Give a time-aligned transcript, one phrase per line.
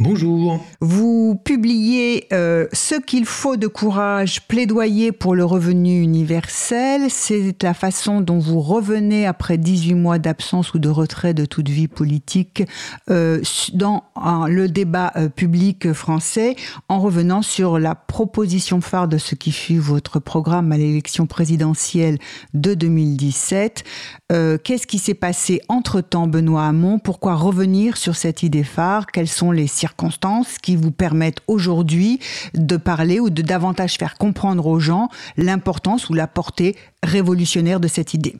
[0.00, 0.64] Bonjour.
[0.80, 7.10] Vous publiez euh, Ce qu'il faut de courage, plaidoyer pour le revenu universel.
[7.10, 11.68] C'est la façon dont vous revenez après 18 mois d'absence ou de retrait de toute
[11.68, 12.62] vie politique
[13.10, 13.40] euh,
[13.72, 14.04] dans
[14.46, 16.54] le débat euh, public français
[16.88, 22.18] en revenant sur la proposition phare de ce qui fut votre programme à l'élection présidentielle
[22.54, 23.82] de 2017.
[24.28, 26.98] Qu'est-ce qui s'est passé entre-temps, Benoît Hamon?
[26.98, 29.06] Pourquoi revenir sur cette idée phare?
[29.06, 32.20] Quelles sont les circonstances circonstances qui vous permettent aujourd'hui
[32.54, 37.88] de parler ou de davantage faire comprendre aux gens l'importance ou la portée révolutionnaire de
[37.88, 38.36] cette idée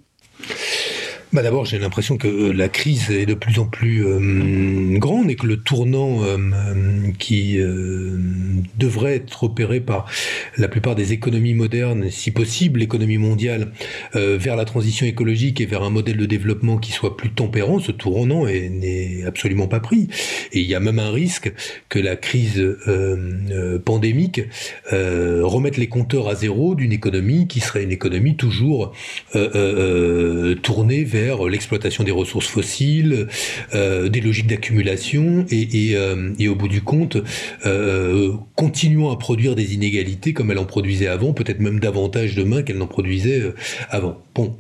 [1.32, 5.30] bah D'abord, j'ai l'impression que euh, la crise est de plus en plus euh, grande
[5.30, 6.39] et que le tournant euh,
[7.19, 7.58] qui
[8.78, 10.06] devrait être opéré par
[10.56, 13.72] la plupart des économies modernes, si possible l'économie mondiale,
[14.14, 17.92] vers la transition écologique et vers un modèle de développement qui soit plus tempérant, ce
[17.92, 20.08] tournant n'est absolument pas pris.
[20.52, 21.52] Et il y a même un risque
[21.89, 22.62] que la crise
[23.84, 24.42] pandémique
[24.91, 28.92] remette les compteurs à zéro d'une économie qui serait une économie toujours
[30.62, 31.17] tournée vers
[31.48, 33.28] l'exploitation des ressources fossiles,
[33.74, 37.16] euh, des logiques d'accumulation et, euh, et, au bout du compte,
[37.66, 42.62] euh, continuons à produire des inégalités comme elle en produisait avant, peut-être même davantage demain
[42.62, 43.42] qu'elle n'en produisait
[43.91, 44.19] avant.
[44.39, 44.56] Bon,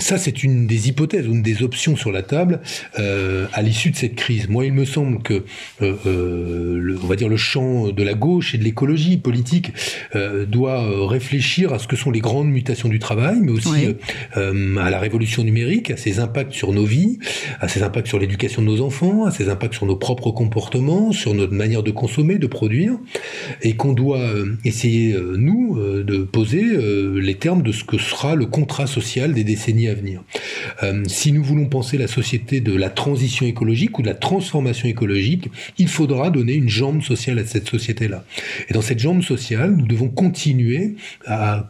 [0.00, 2.60] ça c'est une des hypothèses, une des options sur la table
[2.94, 4.48] à l'issue de cette crise.
[4.48, 5.44] Moi, il me semble que,
[5.80, 9.72] le, on va dire, le champ de la gauche et de l'écologie politique
[10.46, 13.96] doit réfléchir à ce que sont les grandes mutations du travail, mais aussi
[14.34, 17.18] à la révolution numérique, à ses impacts sur nos vies,
[17.60, 21.12] à ses impacts sur l'éducation de nos enfants, à ses impacts sur nos propres comportements,
[21.12, 22.98] sur notre manière de consommer, de produire,
[23.62, 27.98] et qu'on doit euh, essayer, euh, nous, euh, de poser les termes de ce que
[27.98, 30.22] sera le contrat social des décennies à venir.
[31.06, 35.48] Si nous voulons penser la société de la transition écologique ou de la transformation écologique,
[35.78, 38.24] il faudra donner une jambe sociale à cette société-là.
[38.68, 40.96] Et dans cette jambe sociale, nous devons continuer
[41.26, 41.66] à,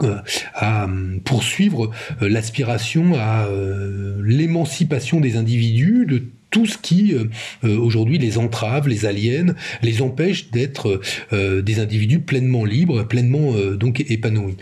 [0.55, 0.89] à
[1.25, 1.91] poursuivre
[2.21, 7.25] l'aspiration à euh, l'émancipation des individus, de tout ce qui euh,
[7.65, 11.01] euh, aujourd'hui les entrave, les aliène, les empêche d'être
[11.33, 14.57] des individus pleinement libres, pleinement donc épanouis.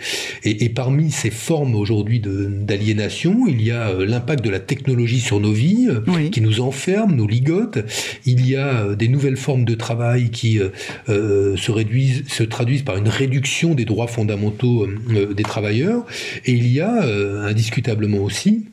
[0.45, 5.53] Et, parmi ces formes aujourd'hui d'aliénation, il y a l'impact de la technologie sur nos
[5.53, 5.89] vies,
[6.31, 7.79] qui nous enferme, nous ligote.
[8.27, 10.61] Il y a des nouvelles formes de travail qui
[11.07, 14.87] se réduisent, se traduisent par une réduction des droits fondamentaux
[15.35, 16.05] des travailleurs.
[16.45, 17.03] Et il y a
[17.47, 18.67] indiscutablement aussi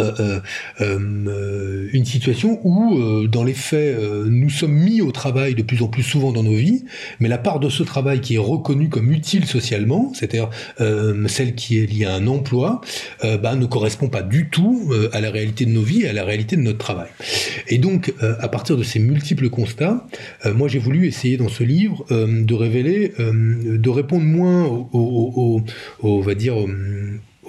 [0.00, 0.40] euh, euh,
[0.80, 5.88] euh, une situation où, dans les faits, nous sommes mis au travail de plus en
[5.88, 6.84] plus souvent dans nos vies,
[7.20, 10.50] mais la part de ce travail qui est reconnue comme utile socialement, c'est-à-dire
[11.28, 12.80] celle qui est liée à un emploi,
[13.22, 16.24] bah, ne correspond pas du tout à la réalité de nos vies et à la
[16.24, 17.08] réalité de notre travail.
[17.68, 20.06] Et donc, à partir de ces multiples constats,
[20.46, 25.62] moi j'ai voulu essayer dans ce livre de révéler, de répondre moins au, au,
[26.00, 26.56] au, va dire,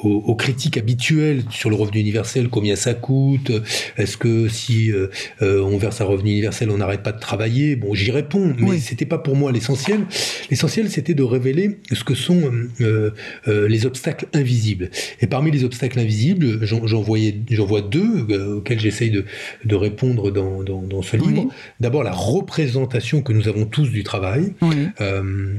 [0.04, 3.52] aux, critiques habituelles sur le revenu universel, combien ça coûte,
[3.98, 5.08] est-ce que si euh,
[5.42, 7.76] euh, on verse un revenu universel, on n'arrête pas de travailler?
[7.76, 10.02] Bon, j'y réponds, mais c'était pas pour moi l'essentiel.
[10.50, 12.52] L'essentiel, c'était de révéler ce que sont
[12.82, 13.12] euh,
[13.48, 14.90] les obstacles invisibles.
[15.22, 18.28] Et parmi les obstacles invisibles, j'en vois deux
[18.58, 19.26] auxquels j'essaye de,
[19.64, 21.48] de, répondre dans, dans, dans ce livre.
[21.80, 24.54] D'abord, la représentation que nous avons tous du travail.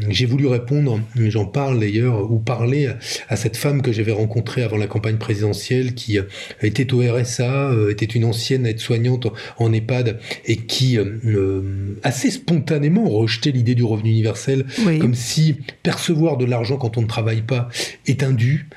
[0.09, 2.91] J'ai voulu répondre, j'en parle d'ailleurs, ou parler
[3.29, 6.25] à cette femme que j'avais rencontrée avant la campagne présidentielle, qui euh,
[6.63, 9.27] était au RSA, euh, était une ancienne aide-soignante
[9.59, 14.67] en EHPAD et qui euh, assez spontanément rejetait l'idée du revenu universel,
[15.01, 17.69] comme si percevoir de l'argent quand on ne travaille pas
[18.07, 18.69] est un dû,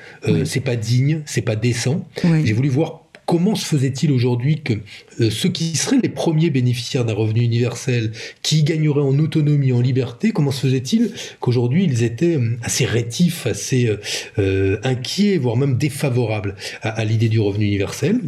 [0.44, 2.08] c'est pas digne, c'est pas décent.
[2.44, 4.72] J'ai voulu voir comment se faisait-il aujourd'hui que
[5.20, 8.10] euh, ceux qui seraient les premiers bénéficiaires d'un revenu universel,
[8.42, 13.46] qui gagneraient en autonomie, en liberté, comment se faisait-il qu'aujourd'hui ils étaient euh, assez rétifs,
[13.46, 13.88] assez
[14.40, 18.18] euh, inquiets, voire même défavorables à, l'idée du revenu universel?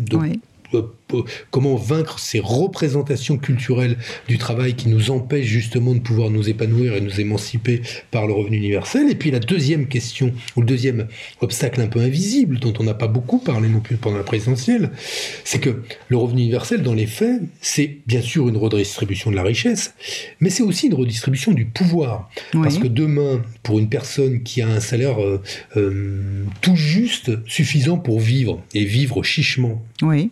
[1.50, 3.96] Comment vaincre ces représentations culturelles
[4.28, 8.32] du travail qui nous empêchent justement de pouvoir nous épanouir et nous émanciper par le
[8.32, 9.10] revenu universel?
[9.10, 11.08] Et puis la deuxième question, ou le deuxième
[11.40, 14.90] obstacle un peu invisible, dont on n'a pas beaucoup parlé non plus pendant la présidentielle,
[15.44, 19.42] c'est que le revenu universel, dans les faits, c'est bien sûr une redistribution de la
[19.42, 19.94] richesse,
[20.40, 22.30] mais c'est aussi une redistribution du pouvoir.
[22.52, 25.40] Parce que demain, pour une personne qui a un salaire euh,
[25.76, 30.30] euh, tout juste suffisant pour vivre, et vivre chichement, oui.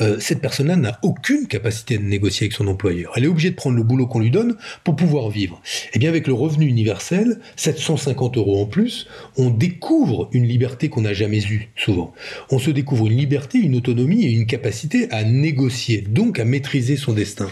[0.00, 3.12] Euh, cette personne-là n'a aucune capacité de négocier avec son employeur.
[3.16, 5.60] Elle est obligée de prendre le boulot qu'on lui donne pour pouvoir vivre.
[5.86, 9.06] Et eh bien avec le revenu universel, 750 euros en plus,
[9.36, 12.12] on découvre une liberté qu'on n'a jamais eue souvent.
[12.50, 16.96] On se découvre une liberté, une autonomie et une capacité à négocier, donc à maîtriser
[16.96, 17.50] son destin.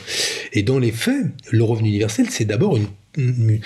[0.52, 2.86] Et dans les faits, le revenu universel, c'est d'abord une
[3.16, 3.60] une,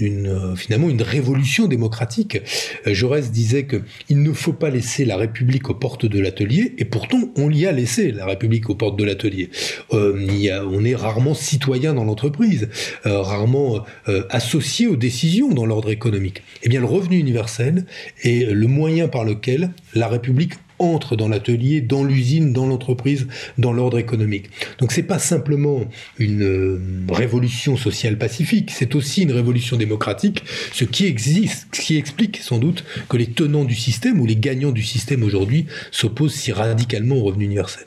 [0.00, 2.38] euh, finalement une révolution démocratique.
[2.86, 6.74] Euh, Jaurès disait que il ne faut pas laisser la République aux portes de l'atelier,
[6.78, 9.50] et pourtant on l'y a laissé la République aux portes de l'atelier.
[9.92, 12.68] Euh, on est rarement citoyen dans l'entreprise,
[13.04, 13.84] rarement
[14.30, 16.42] associé aux décisions dans l'ordre économique.
[16.62, 17.86] Eh bien, le revenu universel
[18.22, 23.26] est le moyen par lequel la République entre dans l'atelier, dans l'usine, dans l'entreprise,
[23.58, 24.46] dans l'ordre économique.
[24.78, 25.84] Donc c'est pas simplement
[26.18, 26.80] une euh,
[27.10, 30.42] révolution sociale pacifique, c'est aussi une révolution démocratique,
[30.72, 34.36] ce qui existe, ce qui explique sans doute que les tenants du système ou les
[34.36, 37.86] gagnants du système aujourd'hui s'opposent si radicalement au revenu universel.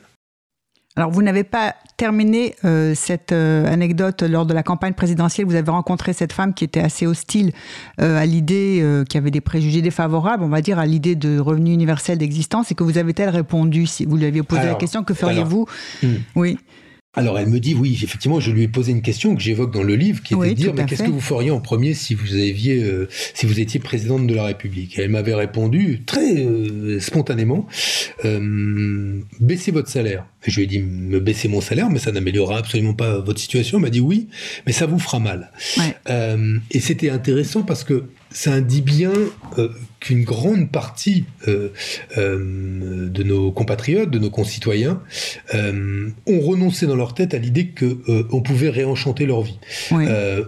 [0.95, 5.45] Alors, vous n'avez pas terminé euh, cette euh, anecdote lors de la campagne présidentielle.
[5.45, 7.51] Vous avez rencontré cette femme qui était assez hostile
[8.01, 11.71] euh, à l'idée, qui avait des préjugés défavorables, on va dire, à l'idée de revenu
[11.71, 12.71] universel d'existence.
[12.71, 15.03] Et que vous avez-elle répondu si vous lui aviez posé la question?
[15.03, 15.67] Que feriez-vous?
[16.03, 16.15] hmm.
[16.35, 16.57] Oui.
[17.15, 19.83] Alors elle me dit oui, effectivement, je lui ai posé une question que j'évoque dans
[19.83, 22.33] le livre, qui était de dire mais qu'est-ce que vous feriez en premier si vous
[22.33, 22.87] aviez,
[23.33, 24.97] si vous étiez présidente de la République?
[24.99, 26.45] Et elle m'avait répondu très
[26.99, 27.67] spontanément
[29.39, 30.25] baissez votre salaire.
[30.45, 33.39] Et je lui ai dit, me baisser mon salaire, mais ça n'améliorera absolument pas votre
[33.39, 33.77] situation.
[33.77, 34.27] Elle m'a dit oui,
[34.65, 35.51] mais ça vous fera mal.
[36.09, 39.11] Euh, et c'était intéressant parce que ça indique bien
[39.57, 41.69] euh, qu'une grande partie euh,
[42.17, 45.01] euh, de nos compatriotes, de nos concitoyens,
[45.53, 47.99] ont renoncé dans leur tête à l'idée que
[48.31, 49.59] on pouvait réenchanter leur vie,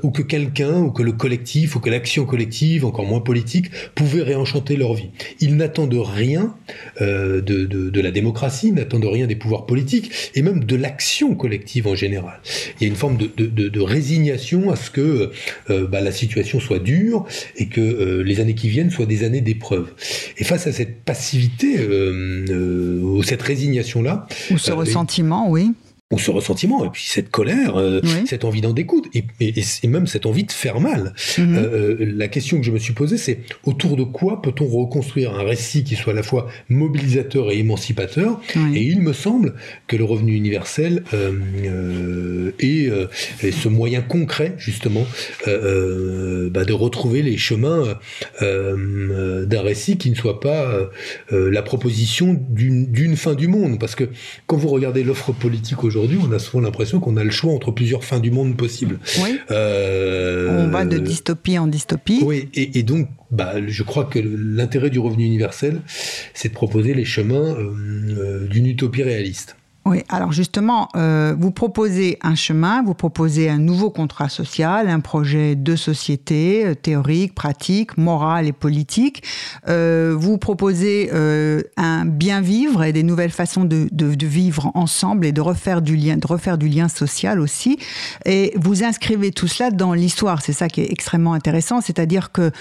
[0.03, 4.21] ou que quelqu'un, ou que le collectif, ou que l'action collective, encore moins politique, pouvait
[4.21, 5.09] réenchanter leur vie.
[5.39, 6.56] Ils n'attendent rien
[7.00, 11.88] de, de, de, la démocratie, n'attendent rien des pouvoirs politiques, et même de l'action collective
[11.88, 12.39] en général.
[12.80, 15.31] Il y a une forme de, de résignation à ce que
[15.69, 17.25] bah, la situation soit dure
[17.56, 19.94] et que euh, les années qui viennent soient des années d'épreuve.
[20.38, 24.28] Et face à cette passivité, euh, euh, ou cette résignation-là...
[24.52, 25.72] Ou ce ressentiment, oui
[26.12, 30.08] ou ce ressentiment, et puis cette colère, euh, cette envie d'en découdre, et, et, même
[30.08, 31.13] cette envie de faire mal.
[31.38, 31.56] Mhm.
[31.56, 35.34] Euh, euh, la question que je me suis posée, c'est autour de quoi peut-on reconstruire
[35.34, 38.42] un récit qui soit à la fois mobilisateur et émancipateur?
[38.75, 39.56] Et il me semble
[39.88, 41.04] que le revenu universel
[42.60, 42.92] est,
[43.52, 45.06] ce moyen concret, justement,
[45.46, 47.98] bah, de retrouver les chemins
[48.42, 50.90] d'un récit qui ne soit pas
[51.31, 53.80] la proposition d'une fin du monde.
[53.80, 54.10] Parce que
[54.48, 57.53] quand vous regardez l'offre politique aujourd'hui, aujourd'hui, on a souvent l'impression qu'on a le choix
[57.53, 59.00] entre plusieurs fins du monde possibles.
[59.21, 59.39] Oui.
[59.51, 62.21] Euh, on va de dystopie en dystopie.
[62.24, 65.81] Oui, et, donc, bah, je crois que l'intérêt du revenu universel,
[66.33, 67.74] c'est de proposer les chemins euh,
[68.18, 69.56] euh, d'une utopie réaliste.
[69.83, 75.00] Oui, alors justement, euh, vous proposez un chemin, vous proposez un nouveau contrat social, un
[75.00, 79.24] projet de société euh, théorique, pratique, moral et politique.
[79.68, 81.10] Euh, vous proposez
[81.78, 83.89] un bien vivre et des nouvelles façons de,
[84.25, 87.80] vivre ensemble et de refaire du lien, de refaire du lien social aussi.
[88.25, 90.44] Et vous inscrivez tout cela dans l'histoire.
[90.44, 92.51] C'est ça qui est extrêmement intéressant, c'est-à-dire que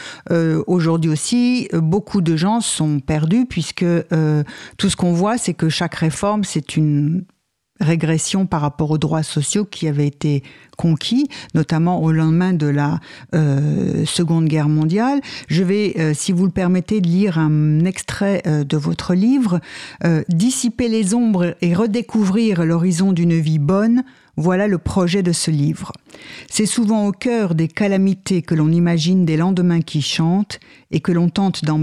[0.66, 3.84] aujourd'hui aussi, beaucoup de gens sont perdus puisque
[4.78, 7.10] tout ce qu'on voit, c'est que chaque réforme, c'est une
[7.80, 10.42] régression par rapport aux droits sociaux qui avaient été
[10.76, 13.00] conquis, notamment au lendemain de la
[13.34, 15.20] euh, Seconde Guerre mondiale.
[15.48, 19.60] Je vais, euh, si vous le permettez, lire un extrait euh, de votre livre,
[20.28, 24.02] Dissiper les ombres et redécouvrir l'horizon d'une vie bonne,
[24.36, 25.92] voilà le projet de ce livre.
[26.48, 30.60] C'est souvent au cœur des calamités que l'on imagine des lendemains qui chantent
[30.90, 31.78] et que l'on tente d'en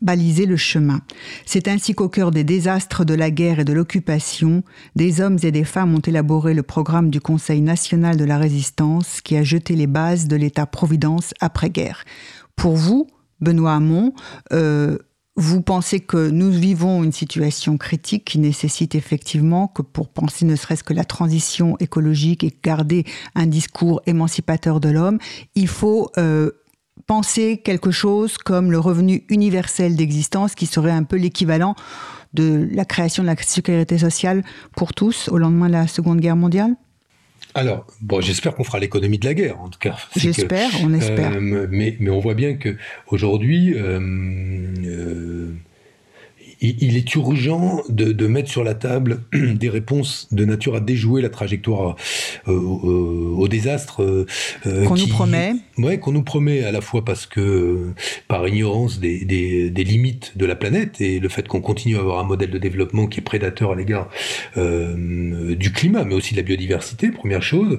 [0.00, 1.00] baliser le chemin.
[1.46, 4.62] C'est ainsi qu'au cœur des désastres de la guerre et de l'occupation,
[4.96, 9.20] des hommes et des femmes ont élaboré le programme du Conseil national de la résistance
[9.20, 12.04] qui a jeté les bases de l'État-providence après-guerre.
[12.56, 13.08] Pour vous,
[13.40, 14.14] Benoît Hamon,
[14.52, 14.98] euh,
[15.36, 20.54] vous pensez que nous vivons une situation critique qui nécessite effectivement que pour penser ne
[20.54, 25.18] serait-ce que la transition écologique et garder un discours émancipateur de l'homme,
[25.56, 26.52] il faut euh,
[27.06, 31.74] penser quelque chose comme le revenu universel d'existence qui serait un peu l'équivalent
[32.32, 34.44] de la création de la sécurité sociale
[34.76, 36.76] pour tous au lendemain de la Seconde Guerre mondiale?
[37.54, 39.96] Alors, bon, j'espère qu'on fera l'économie de la guerre, en tout cas.
[40.16, 41.32] J'espère, on espère.
[41.34, 45.52] Euh, mais, mais on voit bien que aujourd'hui, euh,
[46.64, 51.22] euh, il, est urgent de, mettre sur la table des réponses de nature à déjouer
[51.22, 51.96] la trajectoire
[52.48, 54.02] euh, au, désastre.
[54.02, 54.26] Euh,
[54.86, 55.54] qu'on nous promet.
[55.78, 57.92] Ouais, qu'on nous promet à la fois parce que,
[58.28, 62.24] par ignorance des, limites de la planète et le fait qu'on continue à avoir un
[62.24, 64.08] modèle de développement qui est prédateur à l'égard
[64.56, 67.78] euh, du climat, mais aussi de la biodiversité, première chose.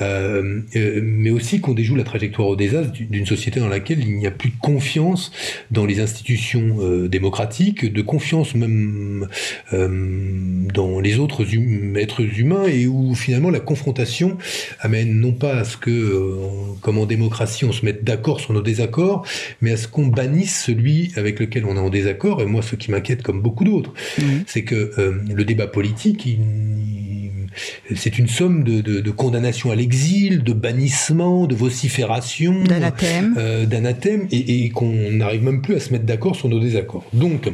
[0.00, 4.30] mais aussi qu'on déjoue la trajectoire au désastre d'une société dans laquelle il n'y a
[4.30, 5.32] plus de confiance
[5.70, 9.28] dans les institutions démocratiques, de confiance même
[9.72, 9.88] euh,
[10.74, 14.36] dans les autres hum, êtres humains et où finalement la confrontation
[14.80, 16.36] amène non pas à ce que, euh,
[16.80, 19.24] comme en démocratie, on se mette d'accord sur nos désaccords,
[19.60, 22.42] mais à ce qu'on bannisse celui avec lequel on est en désaccord.
[22.42, 24.22] Et moi, ce qui m'inquiète, comme beaucoup d'autres, mmh.
[24.48, 26.26] c'est que euh, le débat politique,
[27.94, 34.70] c'est une somme de, de, condamnation à l'exil, de bannissement, de vocifération, d'anathème, et, et
[34.70, 37.04] qu'on n'arrive même plus à se mettre d'accord sur nos désaccords.
[37.12, 37.52] Donc,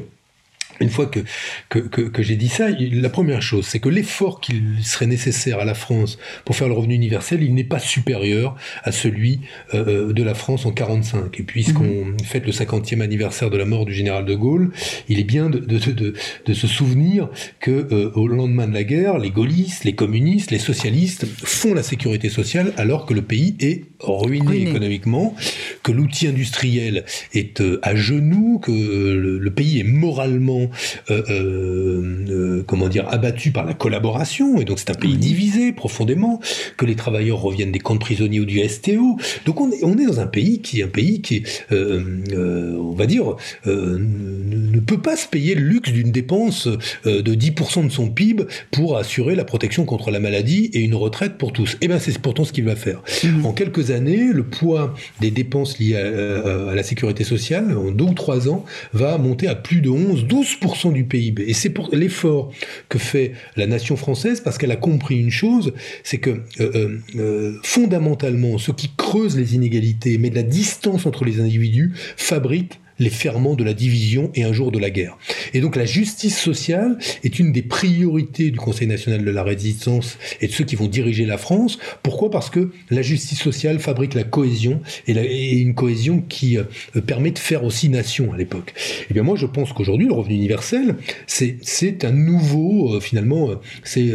[0.81, 1.21] une fois que,
[1.69, 5.65] que, que, j'ai dit ça, la première chose, c'est que l'effort qu'il serait nécessaire à
[5.65, 9.41] la France pour faire le revenu universel, il n'est pas supérieur à celui
[9.75, 11.39] euh, de la France en 45.
[11.41, 12.21] Et puisqu'on mmh.
[12.25, 14.71] fête le 50e anniversaire de la mort du général de Gaulle,
[15.09, 16.15] il est bien de, de, de,
[16.45, 17.29] de se souvenir
[17.61, 21.83] que euh, au lendemain de la guerre, les gaullistes, les communistes, les socialistes font la
[21.83, 25.35] sécurité sociale alors que le pays est ruiné, économiquement,
[25.83, 30.66] que l'outil industriel est euh, à genoux, que le pays est moralement
[31.11, 35.73] euh, euh, euh, comment dire, abattu par la collaboration, et donc c'est un pays divisé
[35.73, 36.41] profondément,
[36.77, 39.17] que les travailleurs reviennent des camps de prisonniers ou du STO.
[39.45, 43.07] Donc on est, on est dans un pays qui est un pays qui, on va
[43.07, 46.69] dire, ne peut pas se payer le luxe d'une dépense
[47.05, 51.39] de 10% de son PIB pour assurer la protection contre la maladie et une retraite
[51.39, 51.75] pour tous.
[51.75, 53.03] Et eh bien c'est pourtant ce qu'il va faire.
[53.25, 53.47] Mmh.
[53.47, 58.05] En quelques années, le poids des dépenses liées à, à, la sécurité sociale, en deux
[58.05, 60.56] ou trois ans, va monter à plus de 11, 12
[60.93, 61.45] du PIB.
[61.47, 62.53] Et c'est pour l'effort
[62.89, 65.73] que fait la nation française parce qu'elle a compris une chose,
[66.03, 71.07] c'est que euh, euh, euh, fondamentalement, ce qui creuse les inégalités, met de la distance
[71.07, 75.19] entre les individus, fabrique les ferments de la division et un jour de la guerre.
[75.55, 80.19] Et donc la justice sociale est une des priorités du Conseil national de la résistance
[80.41, 81.79] et de ceux qui vont diriger la France.
[82.03, 82.31] Pourquoi?
[82.31, 86.65] Parce que la justice sociale fabrique la cohésion et, une cohésion qui euh,
[87.07, 88.73] permet de faire aussi nation à l'époque.
[88.77, 93.51] Et eh bien moi je pense qu'aujourd'hui le revenu universel c'est un nouveau euh, finalement
[93.51, 94.07] euh, c'est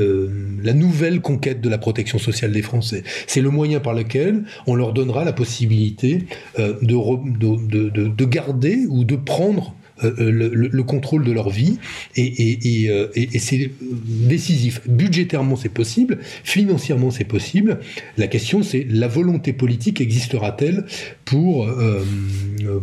[0.63, 3.03] la nouvelle conquête de la protection sociale des Français.
[3.27, 6.25] C'est le moyen par lequel on leur donnera la possibilité
[6.57, 11.77] de, de, de, de garder ou de prendre euh, euh, le, contrôle de leur vie
[12.15, 14.81] et, euh, c'est décisif.
[14.87, 17.79] Budgétairement, c'est possible, financièrement, c'est possible.
[18.17, 20.85] La question, c'est la volonté politique existera-t-elle
[21.25, 21.69] pour,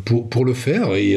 [0.05, 0.95] pour, pour, le faire?
[0.95, 1.17] Et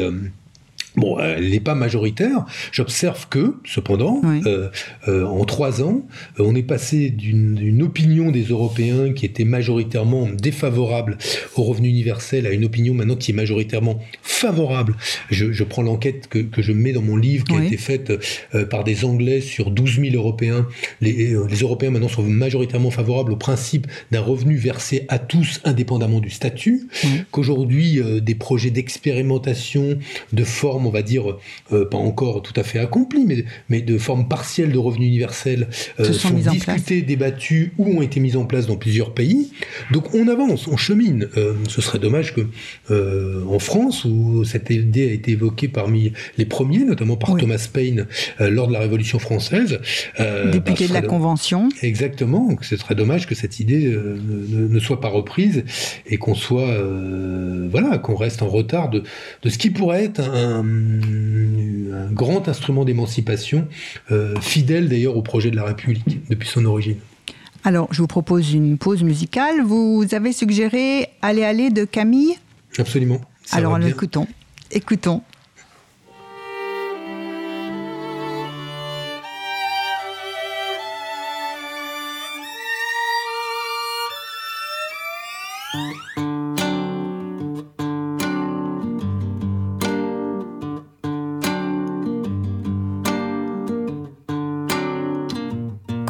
[0.98, 2.46] Bon, elle n'est pas majoritaire.
[2.74, 4.70] J'observe que, cependant, euh,
[5.08, 6.06] euh, en trois ans,
[6.38, 11.18] euh, on est passé d'une opinion des Européens qui était majoritairement défavorable
[11.56, 14.96] au revenu universel à une opinion maintenant qui est majoritairement favorable.
[15.30, 18.12] Je, je prends l'enquête que, que, je mets dans mon livre qui a été faite
[18.54, 20.68] euh, par des Anglais sur 12 000 Européens.
[21.00, 26.20] Les, les, Européens maintenant sont majoritairement favorables au principe d'un revenu versé à tous indépendamment
[26.20, 26.88] du statut.
[27.32, 29.98] Qu'aujourd'hui, des projets d'expérimentation,
[30.34, 31.38] de forme on va dire,
[31.72, 35.68] euh, pas encore tout à fait accomplie, mais, mais de forme partielle de revenu universel
[36.00, 39.52] euh, sont, discutées, débattues ou ont été mises en place dans plusieurs pays.
[39.92, 41.28] Donc on avance, on chemine.
[41.38, 42.42] Euh, ce serait dommage que
[43.48, 48.08] en France, où cette idée a été évoquée parmi les premiers, notamment par Thomas Paine
[48.40, 49.80] lors de la Révolution française,
[50.52, 51.70] député bah, de la Convention.
[51.82, 52.48] Exactement.
[52.48, 55.64] Donc ce serait dommage que cette idée ne, ne, soit pas reprise
[56.06, 56.76] et qu'on soit,
[57.70, 59.04] voilà, qu'on reste en retard de,
[59.44, 60.64] de ce qui pourrait être un,
[61.94, 63.68] un grand instrument d'émancipation,
[64.12, 66.98] euh, fidèle d'ailleurs au projet de la République depuis son origine.
[67.64, 69.62] Alors, je vous propose une pause musicale.
[69.64, 72.36] Vous avez suggéré Aller aller de Camille?
[72.78, 73.22] Absolument.
[73.52, 74.28] Alors, écoutons.
[74.72, 75.22] Écoutons.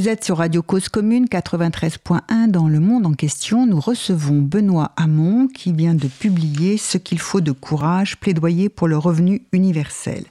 [0.00, 3.66] Vous êtes sur Radio Cause Commune 93.1 dans le monde en question.
[3.66, 8.88] Nous recevons Benoît Hamon qui vient de publier Ce qu'il faut de courage, plaidoyer pour
[8.88, 10.24] le revenu universel.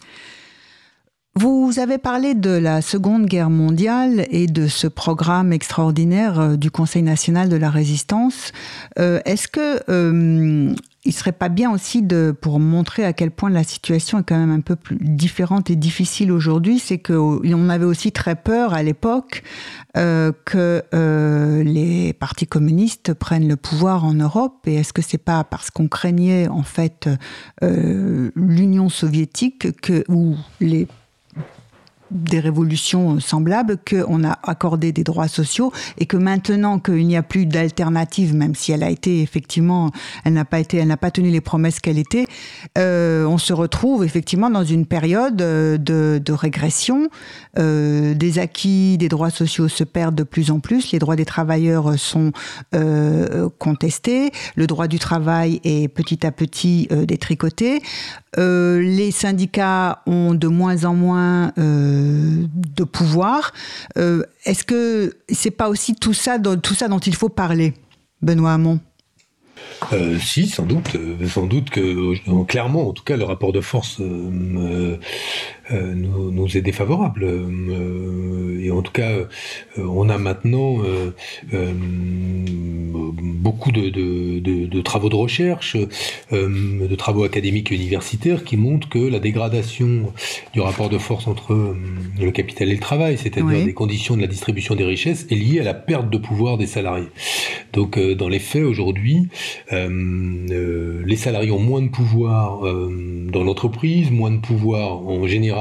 [1.36, 6.72] Vous avez parlé de la Seconde Guerre mondiale et de ce programme extraordinaire euh, du
[6.72, 8.52] Conseil national de la résistance.
[8.98, 10.74] Euh, est-ce que euh,
[11.06, 14.38] il serait pas bien aussi de, pour montrer à quel point la situation est quand
[14.38, 18.84] même un peu plus différente et difficile aujourd'hui, c'est qu'on avait aussi très peur à
[18.84, 19.44] l'époque
[19.98, 24.56] euh, que euh, les partis communistes prennent le pouvoir en Europe.
[24.66, 27.10] Et est-ce que c'est pas parce qu'on craignait en fait
[27.64, 30.88] euh, l'Union soviétique que ou les
[32.12, 37.24] des révolutions semblables, qu'on a accordé des droits sociaux et que maintenant qu'il n'y a
[37.24, 39.92] plus d'alternative, même si elle a été effectivement,
[40.26, 42.26] elle n'a pas été, elle n'a pas tenu les promesses qu'elle était,
[42.78, 47.10] euh, on se retrouve effectivement dans une période euh, de, régression.
[47.58, 50.92] Euh, des acquis, des droits sociaux se perdent de plus en plus.
[50.92, 52.32] Les droits des travailleurs sont
[52.76, 54.32] euh, contestés.
[54.56, 57.82] Le droit du travail est petit à petit euh, détricoté.
[58.38, 63.54] Euh, les syndicats ont de moins en moins euh, de pouvoir.
[63.98, 67.74] Euh, est-ce que c'est pas aussi tout ça, tout ça dont il faut parler,
[68.22, 68.80] Benoît Hamon?
[70.20, 74.02] Si, sans doute, sans doute que clairement, en tout cas, le rapport de force
[75.72, 77.24] nous, nous, est défavorable.
[77.24, 79.28] Euh, et en tout cas, euh,
[79.78, 80.78] on a maintenant
[83.24, 85.78] beaucoup de, de, de, de, travaux de recherche,
[86.32, 90.14] de travaux académiques et universitaires qui montrent que la dégradation
[90.54, 91.76] du rapport de force entre
[92.20, 93.66] le capital et le travail, c'est-à-dire oui.
[93.66, 96.68] les conditions de la distribution des richesses, est liée à la perte de pouvoir des
[96.68, 97.10] salariés.
[97.74, 99.28] Donc, dans les faits, aujourd'hui,
[99.72, 105.59] les salariés ont moins de pouvoir dans l'entreprise, moins de pouvoir en général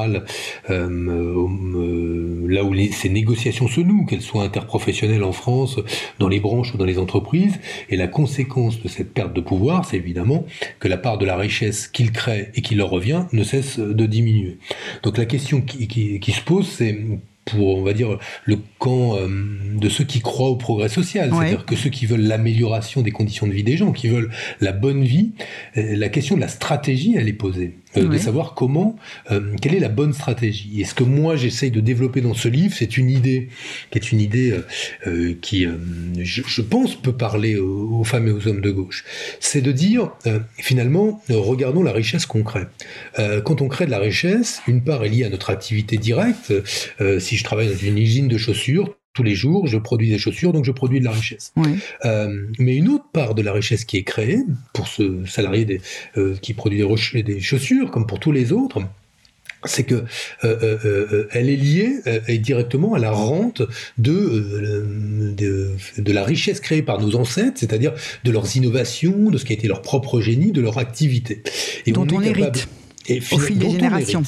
[0.71, 5.79] euh, là où les, ces négociations se nouent, qu'elles soient interprofessionnelles en France,
[6.19, 7.59] dans les branches ou dans les entreprises.
[7.89, 10.47] Et la conséquence de cette perte de pouvoir, c'est évidemment
[10.79, 14.07] que la part de la richesse qu'ils créent et qui leur revient ne cesse de
[14.07, 14.59] diminuer.
[15.03, 16.97] Donc la question qui, qui, qui se pose, c'est
[17.49, 19.29] pour, on va dire, le camp euh,
[19.75, 21.39] de ceux qui croient au progrès social, ouais.
[21.39, 24.31] c'est-à-dire que ceux qui veulent l'amélioration des conditions de vie des gens, qui veulent
[24.61, 25.33] la bonne vie,
[25.77, 27.75] euh, la question de la stratégie, elle est posée.
[27.97, 28.97] De savoir comment,
[29.61, 30.81] quelle est la bonne stratégie.
[30.81, 33.49] Et ce que moi j'essaye de développer dans ce livre, c'est une idée
[33.91, 34.55] qui est une idée
[35.41, 35.67] qui,
[36.19, 39.05] je, pense, peut parler aux, femmes et aux hommes de gauche.
[39.41, 40.13] C'est de dire,
[40.57, 42.67] finalement, regardons la richesse qu'on crée.
[43.45, 46.53] quand on crée de la richesse, une part est liée à notre activité directe.
[47.19, 50.53] si je travaille dans une usine de chaussures, tous les jours, je produis des chaussures,
[50.53, 51.53] donc je produis de la richesse.
[52.05, 55.81] Euh, mais une autre part de la richesse qui est créée pour ce salarié des,
[56.17, 58.81] euh, qui produit des, des, chaussures, comme pour tous les autres,
[59.65, 60.05] c'est que
[60.45, 61.95] euh, elle est liée
[62.39, 63.63] directement à la rente
[63.99, 64.87] de,
[65.37, 69.57] de, la richesse créée par nos ancêtres, c'est-à-dire de leurs innovations, de ce qui a
[69.57, 71.43] été leur propre génie, de leur activité.
[71.87, 72.69] Et dont on, hérite
[73.09, 74.23] et au fil des générations.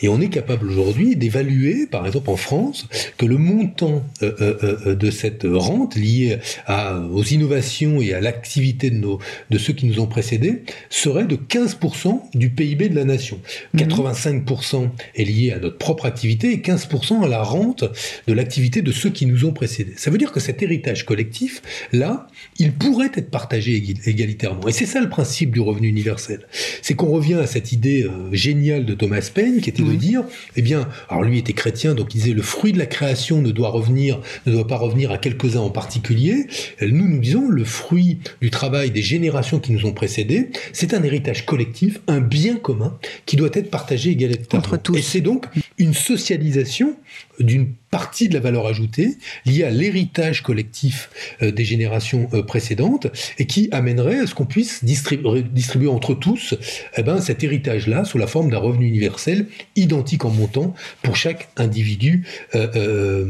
[0.00, 4.76] Et on est capable aujourd'hui d'évaluer, par exemple en France, que le montant euh, euh,
[4.86, 9.18] euh, de cette rente liée à, aux innovations et à l'activité de, nos,
[9.50, 13.38] de ceux qui nous ont précédés serait de 15% du PIB de la nation.
[13.76, 14.90] 85% mhm.
[15.16, 17.84] est lié à notre propre activité et 15% à la rente
[18.26, 19.94] de l'activité de ceux qui nous ont précédés.
[19.96, 22.26] Ça veut dire que cet héritage collectif, là,
[22.58, 24.68] il pourrait être partagé égalitairement.
[24.68, 26.46] Et c'est ça le principe du revenu universel.
[26.80, 30.24] C'est qu'on revient à cette idée génial de Thomas Paine, qui était de dire,
[30.56, 33.50] eh bien, alors lui était chrétien, donc il disait le fruit de la création ne
[33.50, 36.46] doit revenir, ne doit pas revenir à quelques-uns en particulier.
[36.80, 41.02] Nous, nous disons le fruit du travail des générations qui nous ont précédés, c'est un
[41.02, 44.22] héritage collectif, un bien commun qui doit être partagé également.
[44.52, 44.96] Entre tous.
[44.96, 45.46] Et c'est donc
[45.78, 46.96] une socialisation
[47.38, 51.10] d'une partie de la valeur ajoutée liée à l'héritage collectif
[51.42, 53.06] euh, des générations euh, précédentes
[53.38, 56.54] et qui amènerait à ce qu'on puisse distribuer, entre tous
[56.96, 61.50] eh ben, cet héritage-là sous la forme d'un revenu universel identique en montant pour chaque
[61.56, 63.26] individu euh,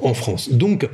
[0.00, 0.52] en France.
[0.52, 0.88] Donc,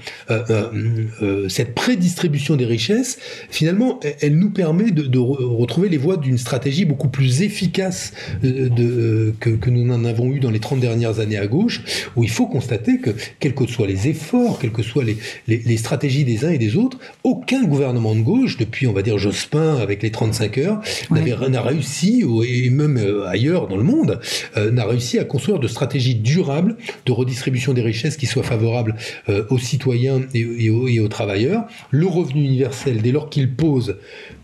[1.48, 3.18] cette prédistribution des richesses,
[3.50, 9.70] finalement, elle, nous permet de, retrouver les voies d'une stratégie beaucoup plus efficace que, que
[9.70, 11.82] nous en avons eu dans les 30 dernières années à gauche,
[12.16, 15.76] où il faut constater que, quels que soient les efforts, quelles que soient les, les,
[15.76, 19.76] stratégies des uns et des autres, aucun gouvernement de gauche, depuis, on va dire, Jospin
[19.76, 24.20] avec les 35 heures, n'a réussi, et même euh, ailleurs dans le monde,
[24.56, 28.96] euh, n'a réussi à construire de stratégies durables de redistribution des richesses qui soient favorables
[29.28, 31.64] euh, aux citoyens et, aux, et aux travailleurs.
[31.90, 33.96] Le revenu universel, dès lors qu'il pose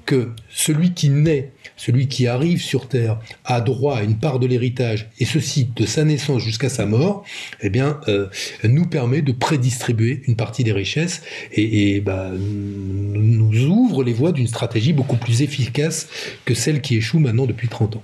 [0.04, 4.46] que celui qui naît, celui qui arrive sur Terre, a droit à une part de
[4.46, 7.24] l'héritage, et ceci de sa naissance jusqu'à sa mort,
[7.60, 8.28] eh bien, euh,
[8.64, 14.46] nous permet de prédistribuer une partie des richesses et, bah, nous ouvre les voies d'une
[14.46, 16.08] stratégie beaucoup plus efficace
[16.44, 18.02] que celle qui échoue maintenant depuis 30 ans.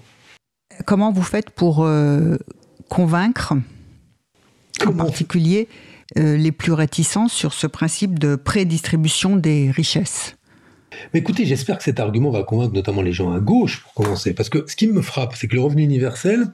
[0.87, 2.37] Comment vous faites pour euh,
[2.89, 3.55] convaincre,
[4.87, 5.69] en particulier,
[6.19, 10.37] euh, les plus réticents sur ce principe de prédistribution des richesses?
[11.12, 14.35] Mais écoutez, j'espère que cet argument va convaincre notamment les gens à gauche, pour commencer.
[14.35, 16.46] Parce que ce qui me frappe, c'est que le revenu universel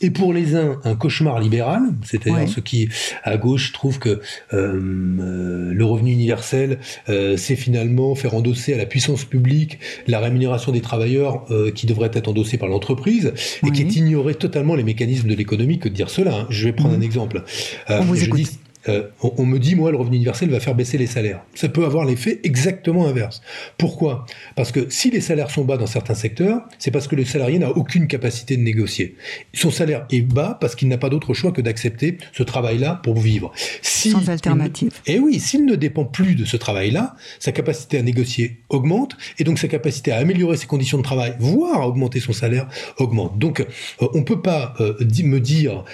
[0.00, 2.88] est pour les uns un cauchemar libéral, c'est-à-dire ceux qui,
[3.24, 4.20] à gauche, trouvent que euh,
[4.52, 10.72] euh, le revenu universel, euh, c'est finalement faire endosser à la puissance publique la rémunération
[10.72, 11.44] des travailleurs
[11.74, 13.32] qui devrait être endossée par l'entreprise,
[13.66, 16.34] et qui est ignorer totalement les mécanismes de l'économie que de dire cela.
[16.34, 16.46] Hein.
[16.50, 17.44] Je vais prendre un exemple.
[17.88, 18.65] On vous écoute.
[18.88, 21.42] Euh, on, me dit, moi, le revenu universel va faire baisser les salaires.
[21.54, 23.42] Ça peut avoir l'effet exactement inverse.
[23.78, 24.26] Pourquoi?
[24.54, 27.58] Parce que si les salaires sont bas dans certains secteurs, c'est parce que le salarié
[27.58, 29.16] n'a aucune capacité de négocier.
[29.54, 33.18] Son salaire est bas parce qu'il n'a pas d'autre choix que d'accepter ce travail-là pour
[33.18, 33.52] vivre.
[33.82, 34.92] Sans alternative.
[35.06, 39.16] et eh oui, s'il ne dépend plus de ce travail-là, sa capacité à négocier augmente,
[39.38, 42.68] et donc sa capacité à améliorer ses conditions de travail, voire à augmenter son salaire,
[42.98, 43.38] augmente.
[43.38, 44.94] Donc, euh, on ne peut pas euh,
[45.24, 45.84] me dire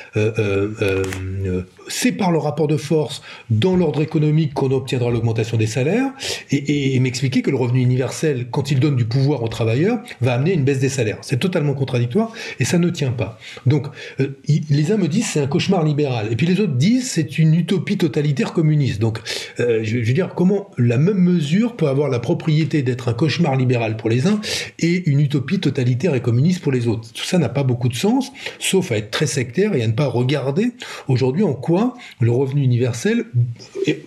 [1.88, 6.10] c'est par le rapport de force dans l'ordre économique qu'on obtiendra l'augmentation des salaires,
[6.50, 10.52] et, m'expliquer que le revenu universel, quand il donne du pouvoir aux travailleurs, va amener
[10.52, 11.18] une baisse des salaires.
[11.22, 13.38] C'est totalement contradictoire, et ça ne tient pas.
[13.66, 13.86] Donc,
[14.20, 14.28] euh,
[14.70, 17.54] les uns me disent c'est un cauchemar libéral, et puis les autres disent c'est une
[17.54, 19.00] utopie totalitaire communiste.
[19.00, 19.20] Donc,
[19.60, 23.56] euh, je, veux dire, comment la même mesure peut avoir la propriété d'être un cauchemar
[23.56, 24.40] libéral pour les uns
[24.78, 27.94] et une utopie totalitaire et communiste pour les autres Tout ça n'a pas beaucoup de
[27.94, 30.72] sens, sauf à être très sectaire et à ne pas regarder
[31.08, 33.26] aujourd'hui en quoi le revenu universel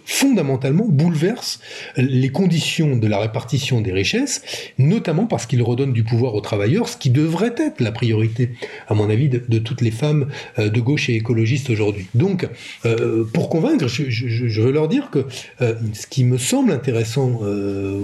[0.05, 1.59] fondamentalement bouleverse
[1.97, 4.41] les conditions de la répartition des richesses,
[4.77, 8.51] notamment parce qu'il redonne du pouvoir aux travailleurs, ce qui devrait être la priorité,
[8.87, 10.27] à mon avis, de, toutes les femmes
[10.59, 12.07] euh, de gauche et écologistes aujourd'hui.
[12.13, 12.47] Donc,
[12.85, 15.25] euh, pour convaincre, je, veux leur dire que
[15.61, 17.41] euh, ce qui me semble intéressant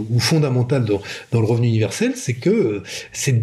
[0.10, 1.02] ou fondamental dans,
[1.41, 3.41] le revenu universel, c'est que c'est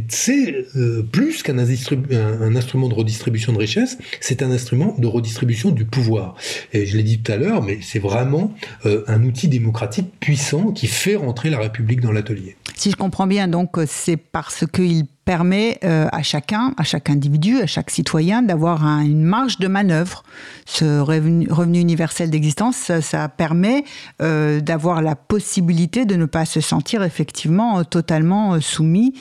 [1.12, 6.36] plus qu'un instrument de redistribution de richesses, c'est un instrument de redistribution du pouvoir.
[6.72, 10.86] Et je l'ai dit tout à l'heure, mais c'est vraiment un outil démocratique puissant qui
[10.86, 12.56] fait rentrer la République dans l'atelier.
[12.74, 17.66] Si je comprends bien, donc c'est parce qu'il permet à chacun, à chaque individu, à
[17.66, 20.22] chaque citoyen d'avoir une marge de manœuvre.
[20.64, 21.48] Ce revenu,
[21.80, 23.84] universel d'existence, ça, permet
[24.20, 29.14] d'avoir la possibilité de ne pas se sentir effectivement totalement soumis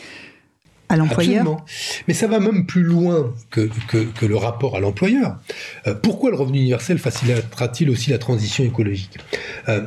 [0.89, 1.65] à l'employeur
[2.07, 5.37] Mais ça va même plus loin que, que, le rapport à l'employeur.
[5.85, 9.17] Euh, pourquoi le revenu universel facilitera-t-il aussi la transition écologique
[9.67, 9.81] euh,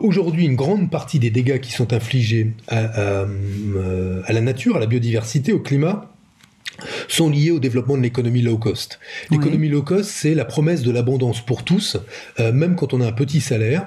[0.00, 4.86] Aujourd'hui, une grande partie des dégâts qui sont infligés à, euh, la nature, à la
[4.86, 6.10] biodiversité, au climat,
[7.08, 8.98] sont liés au développement de l'économie low cost.
[9.30, 11.98] L'économie low cost, c'est la promesse de l'abondance pour tous,
[12.38, 13.86] même quand on a un petit salaire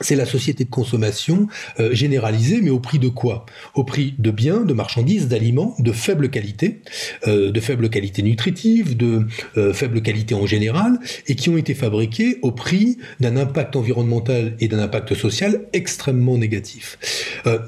[0.00, 1.46] c'est la société de consommation
[1.78, 3.46] euh, généralisée, mais au prix de quoi?
[3.74, 6.80] Au prix de biens, de marchandises, d'aliments de faible qualité,
[7.26, 11.74] euh, de faible qualité nutritive, de euh, faible qualité en général, et qui ont été
[11.74, 16.98] fabriqués au prix d'un impact environnemental et d'un impact social extrêmement négatif.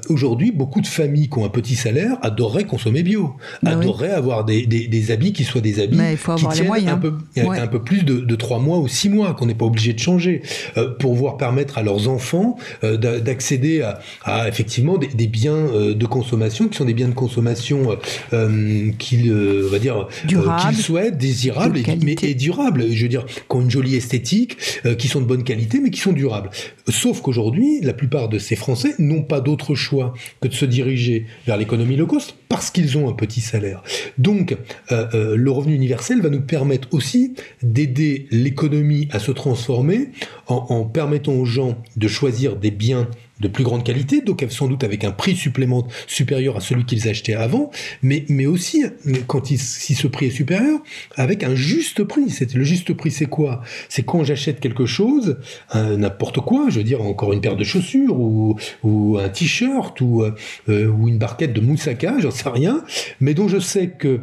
[0.09, 4.45] Aujourd'hui, beaucoup de familles qui ont un petit salaire adoreraient consommer bio, bah adoreraient avoir
[4.45, 5.97] des, des, habits qui soient des habits
[6.37, 9.55] qui tiennent un peu, un peu plus de, trois mois ou six mois, qu'on n'est
[9.55, 10.41] pas obligé de changer,
[10.99, 13.81] pour pouvoir permettre à leurs enfants euh, d'accéder
[14.23, 17.97] à, effectivement des, biens euh, de consommation qui sont des biens de consommation
[18.33, 22.91] euh, qu'ils va dire qu'ils souhaitent, désirables et, mais, et durables.
[22.91, 24.57] Je veux dire, qui ont une jolie esthétique,
[24.97, 26.49] qui sont de bonne qualité, mais qui sont durables.
[26.89, 31.25] Sauf qu'aujourd'hui, la plupart de ces Français n'ont pas d'autre choix que de se diriger
[31.45, 33.81] vers l'économie low cost parce qu'ils ont un petit salaire.
[34.19, 34.55] Donc,
[34.91, 40.09] le revenu universel va nous permettre aussi d'aider l'économie à se transformer
[40.45, 43.09] en, en permettant aux gens de choisir des biens
[43.43, 47.07] de plus grande qualité, donc sans doute avec un prix supplémentaire supérieur à celui qu'ils
[47.07, 47.69] achetaient avant,
[48.01, 48.85] mais, mais aussi,
[49.27, 50.79] quand si ce prix est supérieur,
[51.15, 52.25] avec un juste prix.
[52.53, 53.61] Le juste prix, c'est quoi?
[53.89, 55.37] C'est quand j'achète quelque chose,
[55.73, 60.23] n'importe quoi, je veux dire encore une paire de chaussures, ou, ou un t-shirt, ou,
[60.23, 62.83] euh, ou une barquette de moussaka, j'en sais rien,
[63.19, 64.21] mais dont je sais que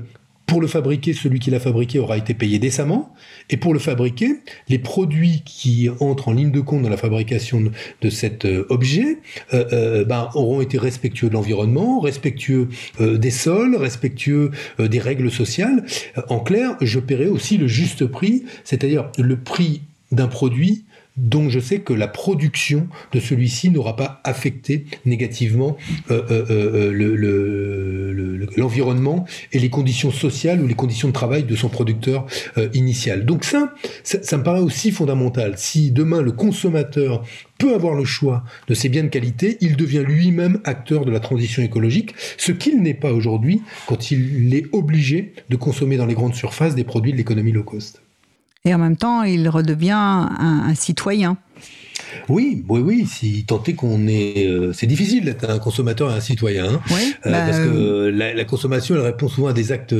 [0.50, 3.14] pour le fabriquer, celui qui l'a fabriqué aura été payé décemment.
[3.50, 7.70] Et pour le fabriquer, les produits qui entrent en ligne de compte dans la fabrication
[8.00, 9.18] de, cet euh, objet
[9.54, 15.84] euh, euh, ben, auront été respectueux de l'environnement, respectueux des sols, respectueux des règles sociales.
[16.28, 20.84] En clair, je paierai aussi le juste prix, c'est-à-dire le prix d'un produit
[21.16, 25.76] donc je sais que la production de celui-ci n'aura pas affecté négativement
[26.10, 31.68] euh, euh, euh, l'environnement et les conditions sociales ou les conditions de travail de son
[31.68, 32.26] producteur
[32.74, 33.24] initial.
[33.24, 35.54] Donc ça, ça, me paraît aussi fondamental.
[35.56, 37.24] Si demain le consommateur
[37.58, 41.20] peut avoir le choix de ces biens de qualité, il devient lui-même acteur de la
[41.20, 46.14] transition écologique, ce qu'il n'est pas aujourd'hui quand il est obligé de consommer dans les
[46.14, 48.02] grandes surfaces des produits de l'économie low cost.
[48.64, 51.38] Et en même temps, il redevient un, citoyen.
[52.28, 53.06] Oui, oui, oui.
[53.06, 56.80] Si tant est qu'on est, euh, c'est difficile d'être un consommateur et un citoyen, hein.
[56.90, 59.94] oui, euh, bah, parce que euh, la, consommation, elle répond souvent à des actes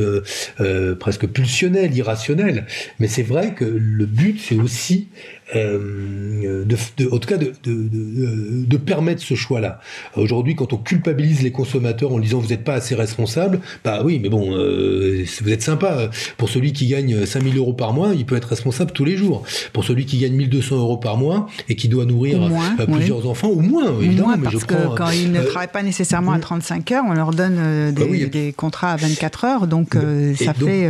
[0.99, 2.67] presque pulsionnels, irrationnels.
[2.99, 5.09] Mais c'est vrai que le but, c'est aussi
[5.57, 6.77] euh, de,
[7.11, 9.81] en tout cas de, de, permettre ce choix-là.
[10.17, 14.19] Aujourd'hui, quand on culpabilise les consommateurs en disant vous n'êtes pas assez responsable, bah oui,
[14.23, 16.11] mais bon, euh, vous êtes sympa.
[16.37, 19.43] Pour celui qui gagne 5000 euros par mois, il peut être responsable tous les jours.
[19.73, 23.51] Pour celui qui gagne 1200 euros par mois et qui doit nourrir euh, plusieurs enfants,
[23.51, 24.37] ou moins, évidemment.
[24.37, 27.93] mais parce que quand ils ne travaillent pas nécessairement à 35 heures, on leur donne
[27.93, 29.97] bah des, contrats à 24 heures, donc
[30.37, 30.89] ça fait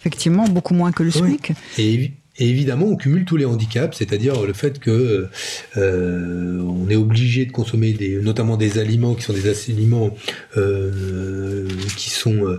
[0.00, 1.52] effectivement beaucoup moins que le SMIC.
[1.78, 5.28] Et, et évidemment, on cumule tous les handicaps, c'est-à-dire le fait que
[5.76, 10.16] euh, on est obligé de consommer des, notamment des aliments qui sont des aliments
[10.56, 12.58] euh, qui sont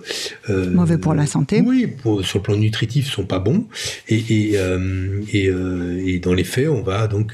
[0.50, 1.62] euh, mauvais pour la santé.
[1.66, 1.88] Oui,
[2.22, 3.66] sur le plan nutritif, sont pas bons.
[4.08, 4.56] Et et,
[5.34, 5.52] et,
[6.06, 7.34] et, dans les faits, on va donc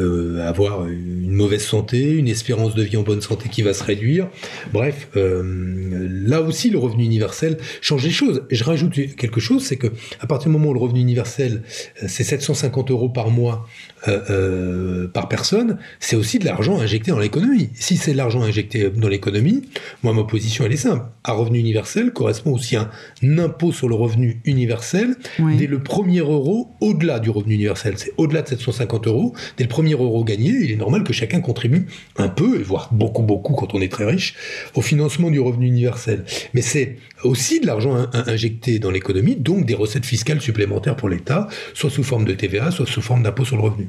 [0.00, 4.28] avoir une mauvaise santé, une espérance de vie en bonne santé qui va se réduire.
[4.72, 8.42] Bref, là aussi, le revenu universel change les choses.
[8.50, 9.86] Et je rajoute quelque chose, c'est que
[10.20, 13.66] à partir du moment où le revenu universel euh, c'est 750 euros par mois
[14.08, 17.70] euh, euh, par personne, c'est aussi de l'argent injecté dans l'économie.
[17.74, 19.62] Si c'est de l'argent injecté dans l'économie,
[20.02, 21.04] moi ma position elle est simple.
[21.24, 22.90] Un revenu universel correspond aussi à
[23.22, 25.14] un impôt sur le revenu universel
[25.56, 27.94] dès le premier euro au-delà du revenu universel.
[27.96, 29.34] C'est au-delà de 750 euros.
[29.56, 31.86] Dès le premier euro gagné, il est normal que chacun contribue
[32.16, 34.34] un peu, voire beaucoup beaucoup quand on est très riche,
[34.74, 36.24] au financement du revenu universel.
[36.54, 41.48] Mais c'est aussi de l'argent injecté dans l'économie, donc des recettes fiscales supplémentaires pour l'État,
[41.74, 43.88] soit sous forme de TVA, soit sous forme d'impôt sur le revenu.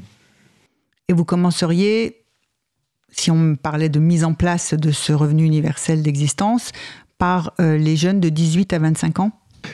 [1.08, 2.24] Et vous commenceriez,
[3.10, 6.72] si on parlait de mise en place de ce revenu universel d'existence,
[7.18, 9.30] par euh, les jeunes de 18 à 25 ans?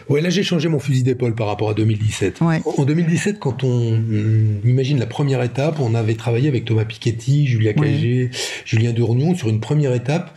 [0.09, 2.41] Ouais, là j'ai changé mon fusil d'épaule par rapport à 2017.
[2.43, 7.47] En 2017, quand on hum, imagine la première étape, on avait travaillé avec Thomas Piketty,
[7.47, 8.31] Julia Cagé,
[8.65, 10.37] Julien Dournion sur une première étape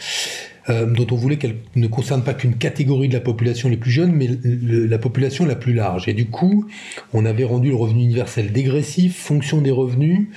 [0.69, 3.91] euh, dont on voulait qu'elle ne concerne pas qu'une catégorie de la population les plus
[3.91, 6.07] jeunes, mais la population la plus large.
[6.07, 6.65] Et du coup,
[7.11, 10.27] on avait rendu le revenu universel dégressif, fonction des revenus,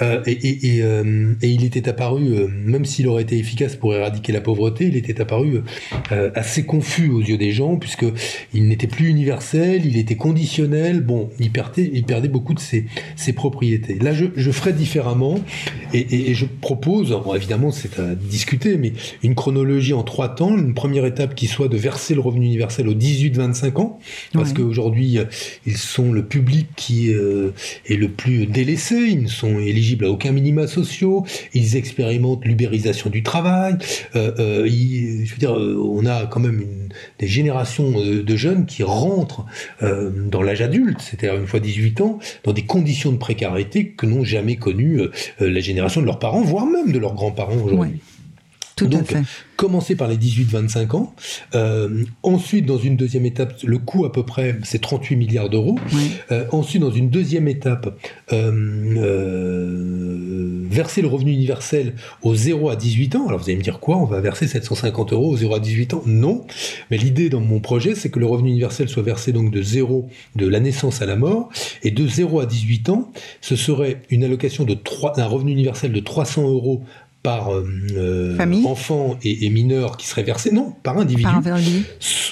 [0.00, 4.86] euh, euh, et, il était apparu, même s'il aurait été efficace pour éradiquer la pauvreté,
[4.86, 5.62] il était apparu
[6.34, 8.04] assez confus aux yeux des gens, puisque
[8.54, 11.00] il n'était plus universel, il était conditionnel.
[11.00, 13.98] Bon, il perdait, il perdait beaucoup de ses, ses propriétés.
[14.00, 15.38] Là, je, ferai différemment,
[15.92, 18.92] et, je propose, évidemment, c'est à discuter, mais
[19.22, 20.56] une chronologie en trois temps.
[20.56, 23.98] Une première étape qui soit de verser le revenu universel aux 18-25 ans,
[24.32, 25.24] parce qu'aujourd'hui, euh,
[25.66, 27.50] ils sont le public qui euh,
[27.86, 33.10] est le plus délaissé, ils ne sont éligibles à aucun minima sociaux, ils expérimentent l'ubérisation
[33.10, 33.76] du travail.
[34.14, 39.46] Euh, je veux dire, on a quand même une, des générations de jeunes qui rentrent
[39.80, 44.24] dans l'âge adulte, c'est-à-dire une fois 18 ans, dans des conditions de précarité que n'ont
[44.24, 45.00] jamais connues
[45.40, 48.00] la génération de leurs parents, voire même de leurs grands-parents aujourd'hui.
[48.88, 49.22] Tout à fait
[49.62, 51.14] commencer par les 18-25 ans.
[51.54, 55.78] Euh, ensuite, dans une deuxième étape, le coût à peu près, c'est 38 milliards d'euros.
[56.32, 57.96] Euh, ensuite, dans une deuxième étape,
[58.32, 59.02] euh,
[60.68, 63.28] verser le revenu universel aux 0 à 18 ans.
[63.28, 63.98] Alors vous allez me dire quoi?
[63.98, 66.02] On va verser 750 euros aux 0 à 18 ans?
[66.06, 66.44] Non.
[66.90, 70.08] Mais l'idée dans mon projet, c'est que le revenu universel soit versé donc de 0
[70.34, 71.50] de la naissance à la mort.
[71.84, 75.92] Et de 0 à 18 ans, ce serait une allocation de 3, un revenu universel
[75.92, 76.82] de 300 euros
[77.22, 77.64] par euh,
[77.96, 81.58] euh enfant et, et, mineur qui serait versé, non, par individu, par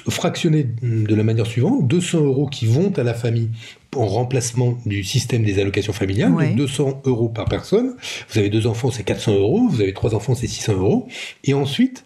[0.09, 3.51] fractionné de la manière suivante, 200 euros qui vont à la famille
[3.97, 7.95] en remplacement du système des allocations familiales, de 200 euros par personne.
[8.31, 9.69] Vous avez deux enfants, c'est 400 euros.
[9.69, 11.09] Vous avez trois enfants, c'est 600 euros.
[11.45, 12.05] Et ensuite,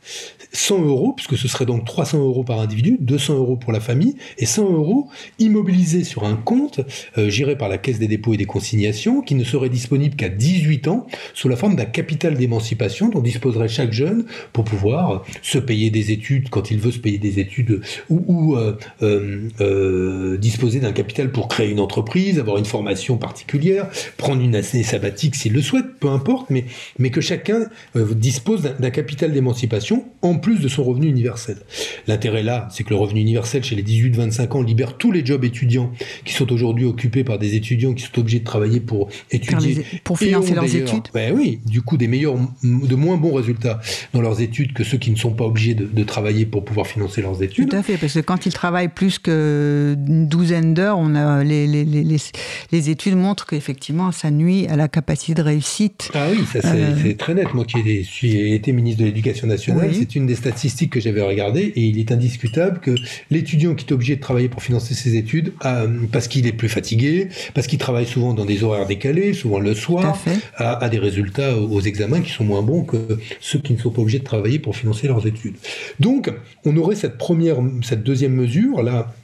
[0.55, 4.17] 100 euros, puisque ce serait donc 300 euros par individu, 200 euros pour la famille,
[4.39, 6.81] et 100 euros immobilisés sur un compte
[7.19, 10.29] euh, géré par la Caisse des dépôts et des consignations, qui ne serait disponible qu'à
[10.29, 15.59] 18 ans, sous la forme d'un capital d'émancipation dont disposerait chaque jeune pour pouvoir se
[15.59, 20.93] payer des études quand il veut se payer des études, ou, euh, euh, disposer d'un
[20.93, 25.63] capital pour créer une entreprise, avoir une formation particulière, prendre une année sabbatique s'il le
[25.63, 26.65] souhaite, peu importe, mais,
[26.99, 31.57] mais que chacun dispose d'un capital d'émancipation en plus de son revenu universel.
[32.07, 35.43] L'intérêt là, c'est que le revenu universel chez les 18-25 ans libère tous les jobs
[35.43, 35.91] étudiants
[36.27, 39.83] qui sont aujourd'hui occupés par des étudiants qui sont obligés de travailler pour étudier.
[40.05, 43.81] pour financer leurs études ben Oui, du coup, des meilleurs, de moins bons résultats
[44.13, 46.87] dans leurs études que ceux qui ne sont pas obligés de, de travailler pour pouvoir
[46.87, 47.71] financer leurs études.
[47.71, 51.67] Tout à fait, parce que quand ils travaillent plus qu'une douzaine d'heures, on a les,
[51.67, 52.05] les, les,
[52.71, 56.11] les, études montrent qu'effectivement, ça nuit à la capacité de réussite.
[56.13, 57.55] Ah oui, ça c'est euh, très net.
[57.55, 61.73] Moi qui ai, été ministre de l'Éducation nationale, c'est une des statistiques que j'avais regardées
[61.77, 62.95] et il est indiscutable que
[63.31, 66.69] l'étudiant qui est obligé de travailler pour financer ses études, euh, parce qu'il est plus
[66.69, 70.19] fatigué, parce qu'il travaille souvent dans des horaires décalés, souvent le soir,
[70.57, 73.91] a, a, des résultats aux examens qui sont moins bons que ceux qui ne sont
[73.91, 75.57] pas obligés de travailler pour financer leurs études.
[76.01, 76.33] Donc,
[76.65, 79.15] on aurait cette première, cette deuxième mesure là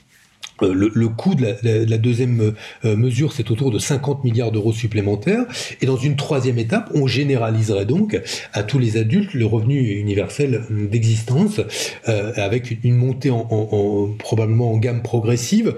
[0.63, 5.45] euh, le, coût de la, deuxième euh, mesure, c'est autour de 50 milliards d'euros supplémentaires.
[5.81, 8.21] Et dans une troisième étape, on généraliserait donc
[8.53, 11.61] à tous les adultes le revenu universel d'existence,
[12.09, 15.75] euh, avec une montée en, probablement en gamme progressive.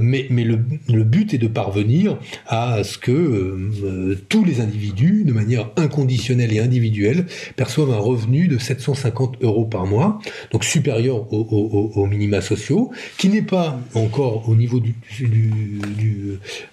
[0.00, 5.32] mais mais le, le, but est de parvenir à ce que tous les individus, de
[5.32, 7.26] manière inconditionnelle et individuelle,
[7.56, 10.18] perçoivent un revenu de 750 euros par mois,
[10.52, 14.94] donc supérieur aux minima sociaux, qui n'est pas encore au niveau du,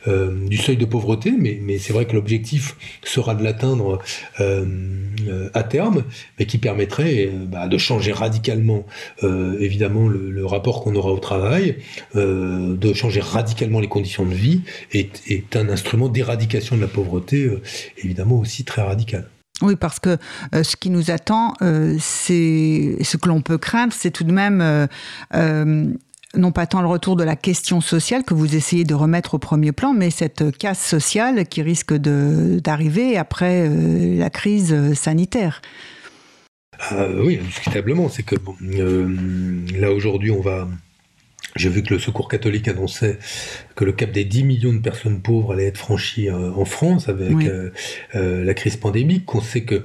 [0.08, 4.00] euh, seuil de pauvreté, mais, c'est vrai que l'objectif sera de l'atteindre
[4.39, 6.04] euh, à terme,
[6.39, 8.86] mais qui permettrait euh, bah, de changer radicalement
[9.60, 11.78] évidemment le, rapport qu'on aura au travail,
[12.15, 14.62] de changer radicalement les conditions de vie,
[14.93, 17.50] est, un instrument d'éradication de la pauvreté
[18.04, 19.28] évidemment aussi très radical.
[19.62, 20.17] Oui, parce que
[20.56, 24.32] euh, ce qui nous attend, euh, c'est ce que l'on peut craindre, c'est tout de
[24.32, 25.86] même euh,
[26.36, 29.39] non pas tant le retour de la question sociale que vous essayez de remettre au
[29.39, 35.62] premier plan, mais cette casse sociale qui risque d'arriver après euh, la crise sanitaire.
[36.79, 38.10] Ah, oui, indiscutablement.
[38.10, 39.15] C'est que euh,
[39.75, 40.67] là aujourd'hui, on va
[41.56, 43.19] j'ai vu que le Secours catholique annonçait
[43.76, 47.10] que le cap des 10 millions de personnes pauvres allait être franchi euh, en France
[47.10, 47.72] avec euh,
[48.15, 49.84] euh, la crise pandémique, qu'on sait que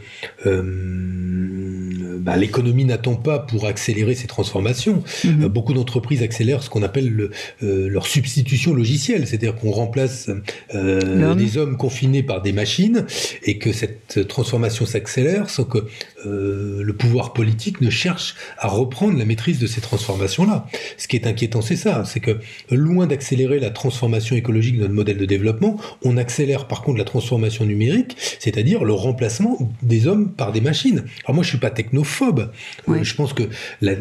[2.21, 5.03] bah, l'économie n'attend pas pour accélérer ces transformations.
[5.25, 5.47] Mhm.
[5.49, 7.31] beaucoup d'entreprises accélèrent ce qu'on appelle le,
[7.61, 10.31] leur substitution logicielle, c'est-à-dire qu'on remplace
[10.73, 13.07] des hommes confinés par des machines
[13.45, 15.87] et que cette transformation s'accélère sans que
[16.25, 20.67] le pouvoir politique ne cherche à reprendre la maîtrise de ces transformations-là.
[20.97, 22.39] Ce qui est inquiétant, c'est ça, c'est que
[22.71, 27.05] loin d'accélérer la transformation écologique de notre modèle de développement, on accélère par contre la
[27.05, 31.05] transformation numérique, c'est-à-dire le remplacement des hommes par des machines.
[31.25, 32.51] Alors moi, je suis pas technophobe.
[32.89, 33.45] Euh, je pense que
[33.83, 33.95] la,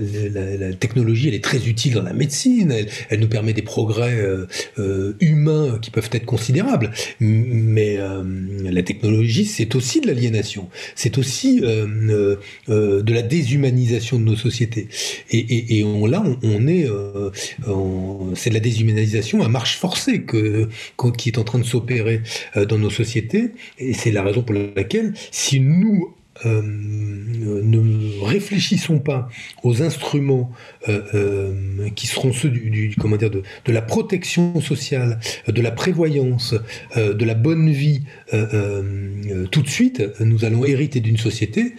[0.73, 2.73] technologie, elle est très utile dans la médecine.
[3.09, 4.45] Elle, nous permet des progrès euh,
[4.79, 6.91] euh, humains qui peuvent être considérables.
[7.19, 7.97] Mais
[8.63, 10.69] la technologie, c'est aussi de l'aliénation.
[10.95, 14.87] C'est aussi de la déshumanisation de nos sociétés.
[15.31, 16.87] Et, on, là, on, est,
[18.35, 20.69] c'est de la déshumanisation à marche forcée que,
[21.17, 22.21] qui est en train de s'opérer
[22.55, 23.51] dans nos sociétés.
[23.79, 26.61] Et c'est la raison pour laquelle, si nous euh,
[28.25, 29.29] réfléchissons pas
[29.63, 30.51] aux instruments
[30.89, 36.55] euh, euh, qui seront ceux du, de, la protection sociale, de la prévoyance,
[36.95, 38.03] de la bonne vie
[39.51, 41.75] tout de suite, nous allons hériter d'une société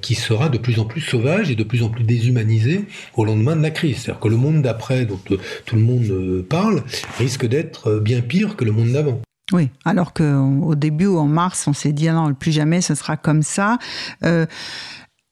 [0.00, 3.56] qui sera de plus en plus sauvage et de plus en plus déshumanisée au lendemain
[3.56, 3.98] de la crise.
[3.98, 6.82] C'est-à-dire que le monde d'après, dont tout le monde parle,
[7.18, 9.20] risque d'être bien pire que le monde d'avant.
[9.52, 13.16] Oui, alors qu'au début, en mars, on s'est dit ah non, plus jamais ce sera
[13.16, 13.78] comme ça.
[14.24, 14.44] Euh,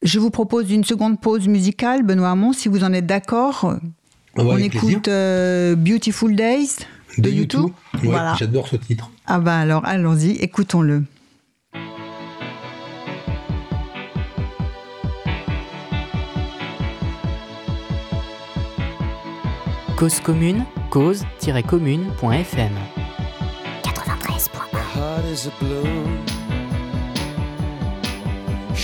[0.04, 3.74] je vous propose une seconde pause musicale, Benoît Hamon, si vous en êtes d'accord.
[4.36, 6.76] on écoute euh, Beautiful Days
[7.18, 7.70] de, YouTube.
[8.02, 8.36] voilà.
[8.38, 9.10] J'adore ce titre.
[9.26, 11.04] Ah ben alors, allons-y, écoutons-le.
[19.96, 22.72] Cause commune, cause-commune.fm
[25.34, 26.43] is a balloon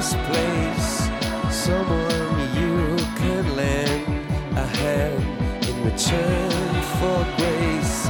[0.00, 1.10] this place.
[1.54, 4.06] Someone you can lend
[4.56, 5.22] a hand
[5.68, 8.08] in return for grace.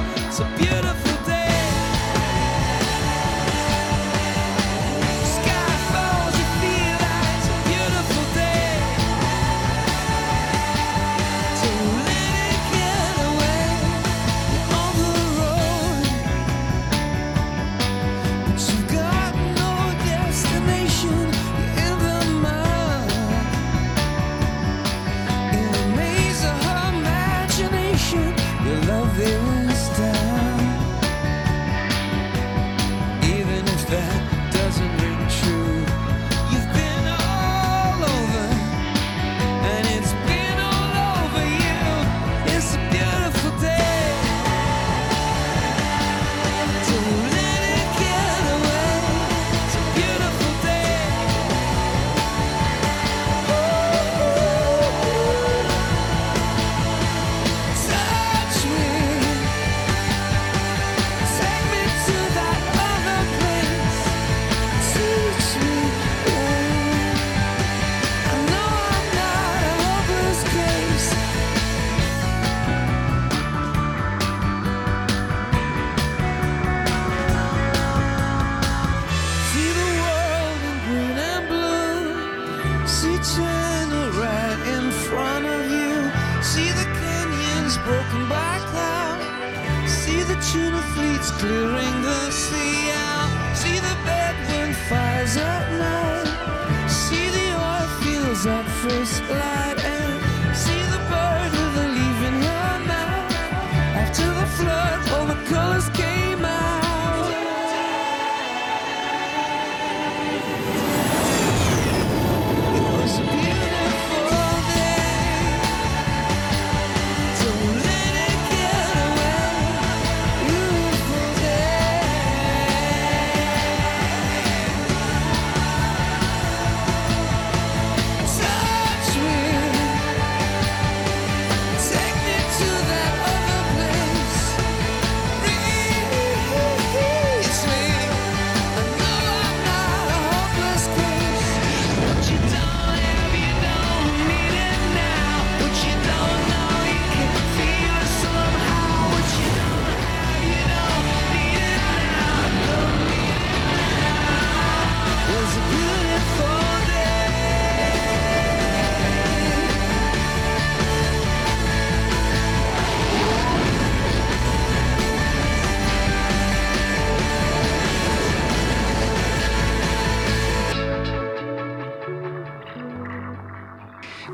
[29.21, 29.50] nothing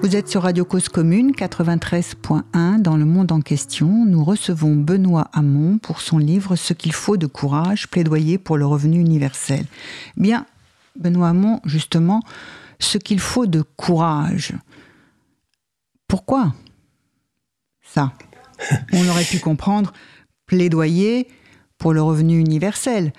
[0.07, 4.05] Vous êtes sur Radio Cause Commune 93.1 dans le monde en question.
[4.07, 8.65] Nous recevons Benoît Hamon pour son livre Ce qu'il faut de courage, plaidoyer pour le
[8.67, 9.65] revenu universel.
[10.17, 10.47] Bien,
[10.95, 12.23] Benoît Hamon, justement,
[12.79, 14.53] ce qu'il faut de courage.
[16.07, 16.55] Pourquoi
[17.83, 18.13] ça?
[18.93, 19.93] On aurait pu comprendre
[20.47, 21.27] plaidoyer
[21.79, 23.13] pour le revenu universel.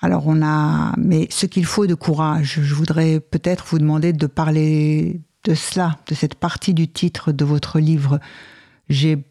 [0.00, 4.26] Alors on a, mais ce qu'il faut de courage, je voudrais peut-être vous demander de
[4.26, 8.18] parler de cela, de cette partie du titre de votre livre.
[8.88, 9.24] J'ai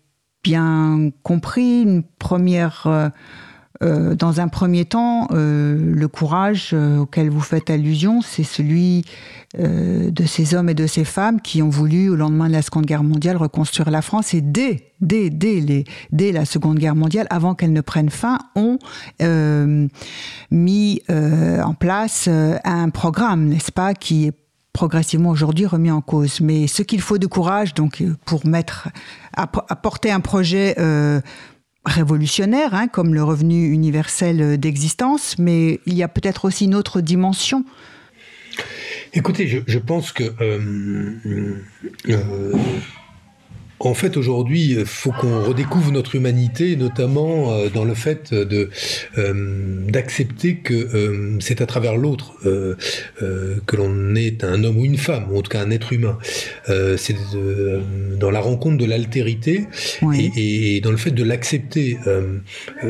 [0.43, 3.09] bien compris une première, euh,
[3.83, 9.03] euh, dans un premier temps, euh, le courage auquel vous faites allusion, c'est celui
[9.57, 12.85] de ces hommes et de ces femmes qui ont voulu, au lendemain de la Seconde
[12.85, 17.71] Guerre mondiale, reconstruire la France et dès, dès, dès, la Seconde Guerre mondiale, avant qu'elle
[17.71, 18.79] ne prenne fin, ont
[20.51, 24.44] mis en place un programme, n'est-ce pas, qui est
[24.75, 26.41] progressivement aujourd'hui remis en cause.
[26.41, 28.89] Mais ce qu'il faut de courage, donc pour mettre,
[29.33, 31.21] apporter un projet euh,
[31.85, 36.99] révolutionnaire, hein, comme le revenu universel d'existence, mais il y a peut-être aussi une autre
[36.99, 37.63] dimension.
[39.13, 41.55] Écoutez, je, pense que euh,
[42.09, 42.53] euh,
[43.79, 48.69] en fait, aujourd'hui, il faut qu'on redécouvre notre humanité, notamment euh, dans le fait de
[49.17, 54.97] euh, d'accepter que euh, c'est à travers l'autre que l'on est un homme ou une
[54.97, 56.17] femme, ou en tout cas un être humain.
[56.97, 57.15] c'est
[58.19, 59.65] dans la rencontre de l'altérité
[60.13, 61.97] et, dans le fait de l'accepter.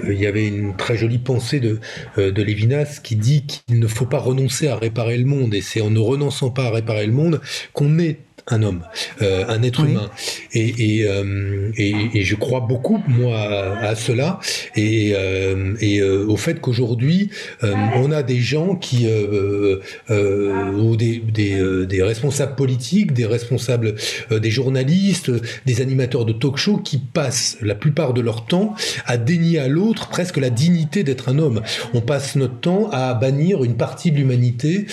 [0.07, 1.79] il y avait une très jolie pensée de,
[2.17, 5.81] de Lévinas qui dit qu'il ne faut pas renoncer à réparer le monde, et c'est
[5.81, 7.41] en ne renonçant pas à réparer le monde
[7.73, 8.17] qu'on est
[8.47, 8.83] un homme,
[9.21, 10.09] euh, un être humain.
[10.53, 14.39] Et, et, euh, et, et, je crois beaucoup, moi, à, cela,
[14.75, 17.31] et, euh, et euh, au fait qu'aujourd'hui,
[17.63, 23.95] euh, on a des gens qui, ou des, des, des, responsables politiques, des responsables,
[24.31, 25.31] des journalistes,
[25.65, 28.75] des animateurs de talk-show qui passent la plupart de leur temps
[29.05, 31.61] à dénier à l'autre presque la dignité d'être un homme.
[31.93, 34.85] On passe notre temps à bannir une partie de l'humanité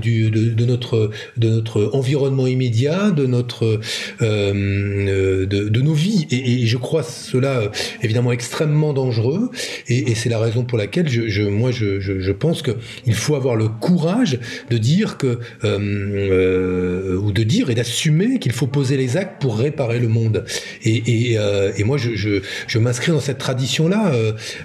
[0.00, 3.80] du de, de, notre, de notre environnement immédiat, de notre,
[4.22, 6.26] euh, de, de, nos vies.
[6.30, 7.68] Et, et, je crois cela euh,
[8.02, 9.50] évidemment extrêmement dangereux.
[9.88, 12.72] Et, et c'est la raison pour laquelle je, je moi je, je, je pense que
[13.04, 14.38] il faut avoir le courage
[14.70, 19.40] de dire que euh, euh ou de dire et d'assumer qu'il faut poser les actes
[19.40, 20.44] pour réparer le monde.
[20.84, 24.12] Et, et, euh, et moi je, je, je m'inscris dans cette tradition là,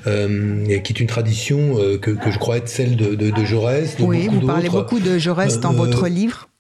[0.06, 3.98] qui est une tradition que, que, je crois être celle de, de, de Jaurès.
[3.98, 6.51] De oui, vous parlez beaucoup de Jaurès dans votre livre.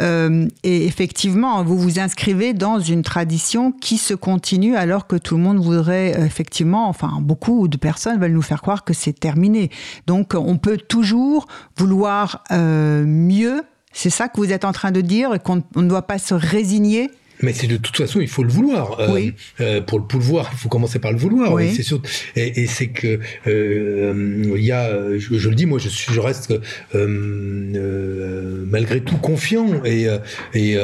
[0.00, 5.36] Euh, et effectivement, vous vous inscrivez dans une tradition qui se continue alors que tout
[5.36, 9.12] le monde voudrait euh, effectivement, enfin beaucoup de personnes veulent nous faire croire que c'est
[9.12, 9.70] terminé.
[10.06, 11.46] Donc on peut toujours
[11.76, 13.62] vouloir euh, mieux.
[13.92, 16.34] C'est ça que vous êtes en train de dire et qu'on ne doit pas se
[16.34, 17.10] résigner
[17.42, 19.00] mais c'est de toute façon, il faut le vouloir.
[19.00, 19.32] Euh, oui.
[19.60, 21.52] euh, pour le pouvoir, il faut commencer par le vouloir.
[21.52, 21.72] Oui.
[21.74, 22.00] C'est sûr.
[22.36, 26.12] Et, et c'est que euh, il y a, je, je, le dis, moi, je suis,
[26.12, 26.52] je reste
[26.94, 30.06] euh, euh, malgré tout confiant et
[30.54, 30.76] et,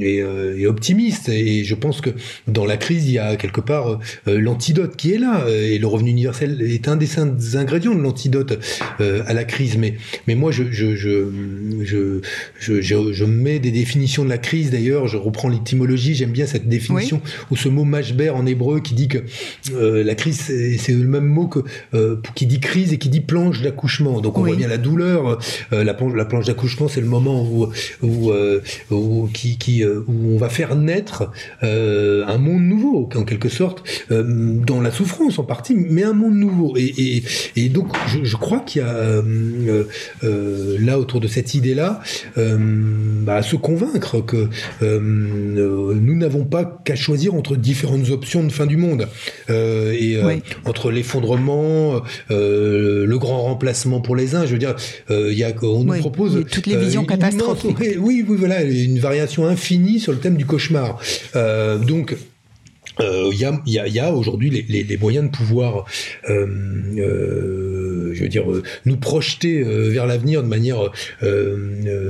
[0.00, 0.24] et,
[0.56, 1.28] et, optimiste.
[1.28, 2.10] Et je pense que
[2.46, 5.46] dans la crise, il y a quelque part l'antidote qui est là.
[5.48, 7.18] Et le revenu universel est un des
[7.56, 8.58] ingrédients de l'antidote
[8.98, 9.76] à la crise.
[9.76, 9.94] Mais
[10.26, 11.30] mais moi, je je je
[11.84, 12.20] je,
[12.58, 14.70] je, je, je mets des définitions de la crise.
[14.70, 15.48] D'ailleurs, je reprends
[16.14, 17.30] j'aime bien cette définition, oui.
[17.50, 19.18] ou ce mot mashber en hébreu qui dit que
[19.72, 21.60] euh, la crise, c'est le même mot que
[21.94, 24.20] euh, qui dit crise et qui dit planche d'accouchement.
[24.20, 24.50] Donc on oui.
[24.50, 25.38] voit bien la douleur.
[25.72, 27.68] Euh, la, planche, la planche d'accouchement, c'est le moment où,
[28.02, 28.32] où,
[28.90, 31.30] où, qui, qui, où on va faire naître
[31.62, 36.76] un monde nouveau, en quelque sorte, dans la souffrance en partie, mais un monde nouveau.
[36.76, 37.22] Et, et,
[37.56, 39.22] et donc je, je crois qu'il y a
[40.22, 42.00] là autour de cette idée-là,
[42.36, 44.48] bah, à se convaincre que
[45.58, 49.08] nous n'avons pas qu'à choisir entre différentes options de fin du monde.
[49.50, 50.42] Euh, et euh, oui.
[50.64, 54.74] entre l'effondrement, euh, le grand remplacement pour les uns, je veux dire,
[55.10, 56.00] y a, on nous oui.
[56.00, 57.76] propose toutes les visions catastrophiques.
[57.98, 61.00] oui, oui, voilà, une variation infinie sur le thème du cauchemar.
[61.86, 62.16] donc
[63.00, 65.84] il euh, y a, y a, y a aujourd'hui les, les, les, moyens de pouvoir,
[66.28, 66.46] euh,
[66.98, 68.44] euh, je veux dire,
[68.86, 70.90] nous projeter vers l'avenir de manière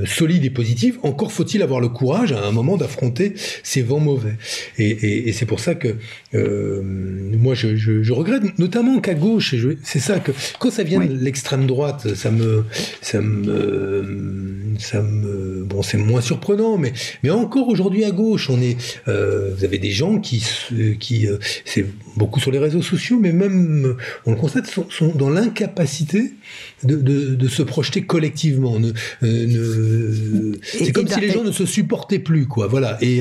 [0.06, 0.98] solide et positive.
[1.02, 4.36] Encore faut-il avoir le courage à un moment d'affronter ces vents mauvais.
[4.78, 5.96] Et, et, et c'est pour ça que
[6.32, 11.08] moi je, je, je, regrette, notamment qu'à gauche, c'est ça que quand ça vient oui.
[11.08, 12.64] de l'extrême droite, ça me,
[13.00, 16.92] ça me, ça me, bon, c'est moins surprenant, mais,
[17.22, 18.76] mais encore aujourd'hui à gauche, on est,
[19.08, 20.44] euh, vous avez des gens qui,
[21.00, 21.86] qui, euh, c'est
[22.16, 23.96] beaucoup sur les réseaux sociaux, mais même,
[24.26, 25.87] on le constate, sont, sont dans l'incapacité
[26.84, 28.78] de, de, de, se projeter collectivement.
[28.78, 32.66] Ne, ne, c'est comme si les gens ne se supportaient plus, quoi.
[32.66, 32.98] Voilà.
[33.00, 33.20] Et,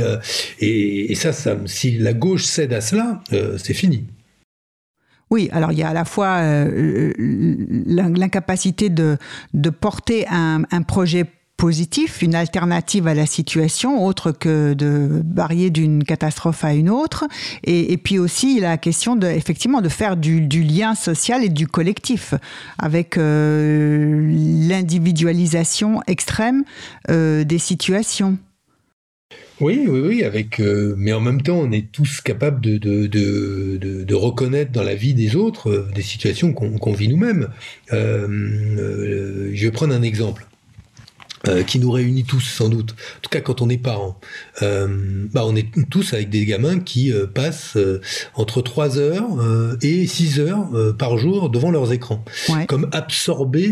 [0.59, 3.21] et, et ça, ça, si la gauche cède à cela,
[3.57, 4.05] c'est fini.
[5.29, 9.17] Oui, alors il y a à la fois euh, l'incapacité de,
[9.53, 11.25] de porter un, un projet
[11.57, 17.25] positif, une alternative à la situation, autre que de varier d'une catastrophe à une autre.
[17.63, 22.35] Et, puis aussi la question de, effectivement, de faire du, lien social et du collectif,
[22.77, 24.29] avec euh,
[24.69, 26.63] l'individualisation extrême
[27.09, 28.37] euh, des situations.
[29.59, 33.07] Oui, oui, oui, avec, euh, mais en même temps, on est tous capables de, de,
[33.07, 37.49] de, reconnaître dans la vie des autres des situations qu'on vit nous-mêmes.
[37.91, 40.45] Je vais prendre un exemple.
[41.47, 42.91] Euh, qui nous réunit tous sans doute.
[42.91, 44.19] En tout cas, quand on est parents,
[44.61, 44.87] euh,
[45.33, 47.77] bah, on est tous avec des gamins qui euh, passent
[48.35, 49.27] entre 3 heures
[49.81, 50.67] et 6 heures
[50.97, 52.65] par jour devant leurs écrans, ouais.
[52.65, 53.69] comme absorbés,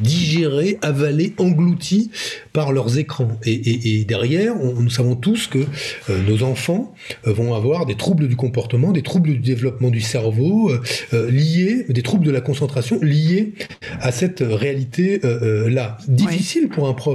[0.00, 2.10] digérés, avalés, engloutis
[2.52, 3.38] par leurs écrans.
[3.44, 5.66] Et, et, et derrière, on, nous savons tous que
[6.08, 6.94] nos enfants
[7.24, 10.72] vont avoir des troubles du comportement, des troubles du développement du cerveau
[11.12, 13.54] liés, des troubles de la concentration liés
[14.00, 15.98] à cette réalité là.
[16.08, 16.68] Difficile ouais.
[16.68, 17.11] pour un prof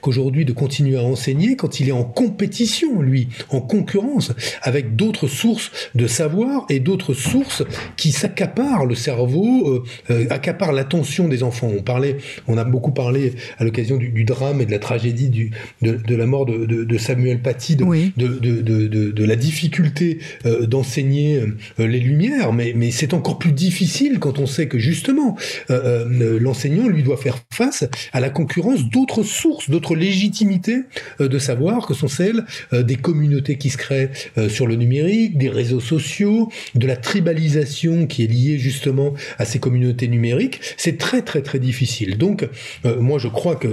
[0.00, 4.32] qu'aujourd'hui de continuer à enseigner quand il est en compétition, lui, en concurrence
[4.62, 7.62] avec d'autres sources de savoir et d'autres sources
[7.96, 11.70] qui s'accaparent le cerveau, euh, euh, accaparent l'attention des enfants.
[11.76, 15.28] On parlait, on a beaucoup parlé à l'occasion du, du, drame et de la tragédie
[15.28, 15.50] du,
[15.82, 18.12] de, de la mort de, de, de Samuel Paty, de, oui.
[18.16, 21.42] de, la difficulté euh, d'enseigner
[21.80, 25.36] euh, les lumières, mais, mais c'est encore plus difficile quand on sait que justement
[25.68, 29.37] l'enseignant lui doit faire face à la concurrence d'autres sources,
[29.68, 30.82] d'autres légitimités
[31.20, 34.76] euh, de savoir que sont celles euh, des communautés qui se créent euh, sur le
[34.76, 40.60] numérique, des réseaux sociaux, de la tribalisation qui est liée justement à ces communautés numériques.
[40.76, 42.18] C'est très très très difficile.
[42.18, 42.48] Donc
[42.84, 43.68] moi je crois que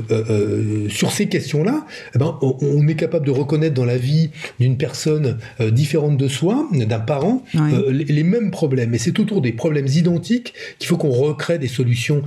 [0.90, 1.86] sur ces questions-là,
[2.16, 5.38] eh ben, on, est capable de reconnaître dans la vie d'une personne
[5.72, 8.06] différente de soi, d'un parent, oui.
[8.08, 8.94] les, mêmes problèmes.
[8.94, 12.24] Et c'est autour des problèmes identiques qu'il faut qu'on recrée des solutions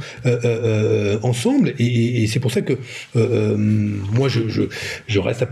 [1.22, 1.74] ensemble.
[1.78, 2.78] Et c'est pour ça que
[3.30, 4.62] euh, moi, je, je,
[5.06, 5.44] je, reste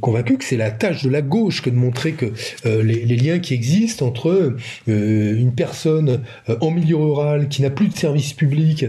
[0.00, 2.26] convaincu que c'est la tâche de la gauche que de montrer que
[2.66, 4.56] euh, les, les, liens qui existent entre
[4.88, 6.22] euh, une personne
[6.60, 8.86] en milieu rural qui n'a plus de service public,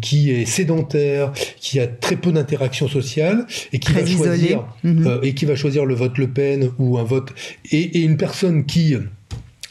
[0.00, 5.08] qui est sédentaire, qui a très peu d'interaction sociale et qui très va choisir mmh.
[5.22, 7.32] et qui va choisir le vote Le Pen ou un vote
[7.70, 8.94] et, et une personne qui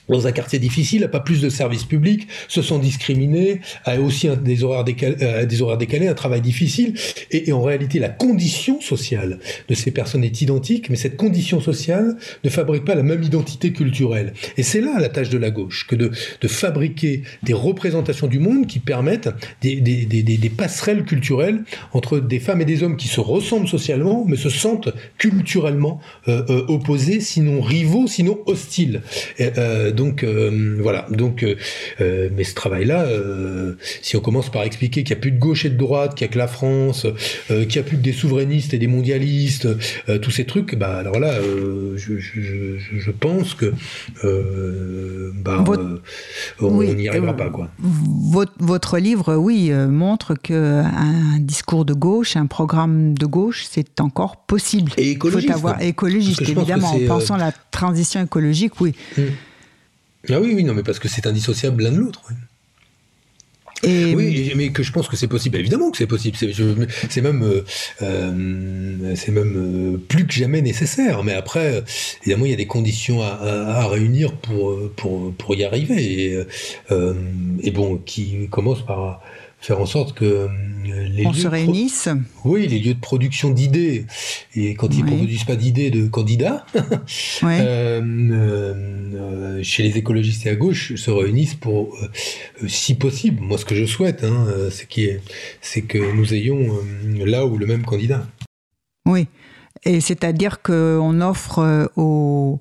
[0.09, 4.27] dans un quartier difficile, a pas plus de services publics, se sent discriminés, a aussi
[4.43, 6.93] des, horaires décalés, euh, des horaires décalés, un travail difficile,
[7.31, 11.59] et, et, en réalité la condition sociale de ces personnes est identique, mais cette condition
[11.61, 14.33] sociale ne fabrique pas la même identité culturelle.
[14.57, 18.39] Et c'est là la tâche de la gauche, que de, de fabriquer des représentations du
[18.39, 19.29] monde qui permettent
[19.61, 23.67] des, des, des, des, passerelles culturelles entre des femmes et des hommes qui se ressemblent
[23.67, 29.01] socialement, mais se sentent culturellement euh, euh, opposés, sinon rivaux, sinon hostiles.
[29.97, 31.05] Euh, donc euh, voilà.
[31.09, 35.31] Donc, euh, mais ce travail-là, euh, si on commence par expliquer qu'il n'y a plus
[35.31, 37.05] de gauche et de droite, qu'il n'y a que la France,
[37.51, 39.67] euh, qu'il n'y a plus que des souverainistes et des mondialistes,
[40.09, 41.33] euh, tous ces trucs, bah alors là,
[41.95, 43.73] je, je, je, pense que
[45.43, 46.01] bah, votre,
[46.59, 47.69] on n'y arrivera pas quoi.
[47.79, 53.99] Votre, votre livre, oui, montre que un discours de gauche, un programme de gauche, c'est
[53.99, 54.91] encore possible.
[54.97, 55.51] Et écologiste.
[55.51, 58.93] Faut avoir écologiste, évidemment, en pensant la transition écologique, oui.
[59.17, 59.25] Hum.
[60.29, 62.21] Ah oui, oui, non, mais parce que c'est indissociable l'un de l'autre.
[62.29, 62.35] Oui.
[63.83, 64.15] Et...
[64.15, 65.57] Oui, mais que je pense que c'est possible.
[65.57, 66.35] Évidemment que c'est possible.
[67.09, 67.63] C'est même, euh,
[68.01, 71.23] euh, c'est même euh, plus que jamais nécessaire.
[71.23, 71.83] Mais après,
[72.23, 76.31] évidemment, il y a des conditions à, à, à réunir pour, pour, pour y arriver.
[76.31, 76.43] Et,
[76.91, 77.13] euh,
[77.61, 79.21] et bon, qui commence par
[79.59, 80.47] faire en sorte que euh,
[80.85, 82.09] les on lieux se réunisse.
[82.45, 84.05] Oui, les lieux de production d'idées.
[84.55, 85.17] Et quand ils ne oui.
[85.17, 86.81] produisent pas d'idées de candidats, oui.
[87.43, 93.57] euh, euh, chez les écologistes et à gauche, se réunissent pour, euh, si possible, moi
[93.57, 95.19] ce que je souhaite, hein, c'est qu
[95.61, 96.79] c'est que nous ayons
[97.25, 98.25] là où le même candidat.
[99.07, 99.27] Oui,
[99.83, 102.59] et c'est-à-dire qu'on offre aux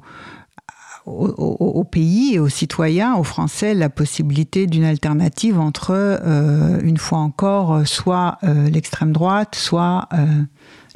[1.07, 6.97] au, au, pays et aux citoyens, aux Français, la possibilité d'une alternative entre, euh, une
[6.97, 10.27] fois encore, soit euh, l'extrême droite, soit euh,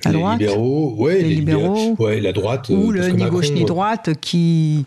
[0.05, 0.41] la les droite.
[0.41, 2.69] Libéraux, ouais, les, les libéraux, ouais, la droite.
[2.71, 4.85] Ou le ni gauche ni droite qui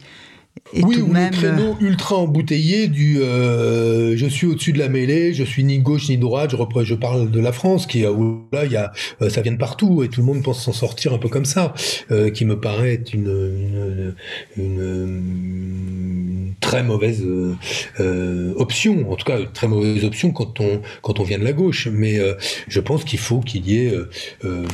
[0.75, 4.79] Et oui, tout ou même, le créneau ultra embouteillé du euh, je suis au-dessus de
[4.79, 7.85] la mêlée, je suis ni gauche ni droite, je, repre- je parle de la France,
[7.85, 8.91] qui où là, il y a,
[9.21, 11.45] euh, ça vient de partout et tout le monde pense s'en sortir un peu comme
[11.45, 11.73] ça,
[12.11, 14.15] euh, qui me paraît être une, une,
[14.57, 17.55] une, une très mauvaise euh,
[17.99, 21.43] euh, option, en tout cas une très mauvaise option quand on, quand on vient de
[21.43, 21.87] la gauche.
[21.91, 22.33] Mais euh,
[22.67, 24.09] je pense qu'il faut qu'il y ait euh,
[24.45, 24.65] euh,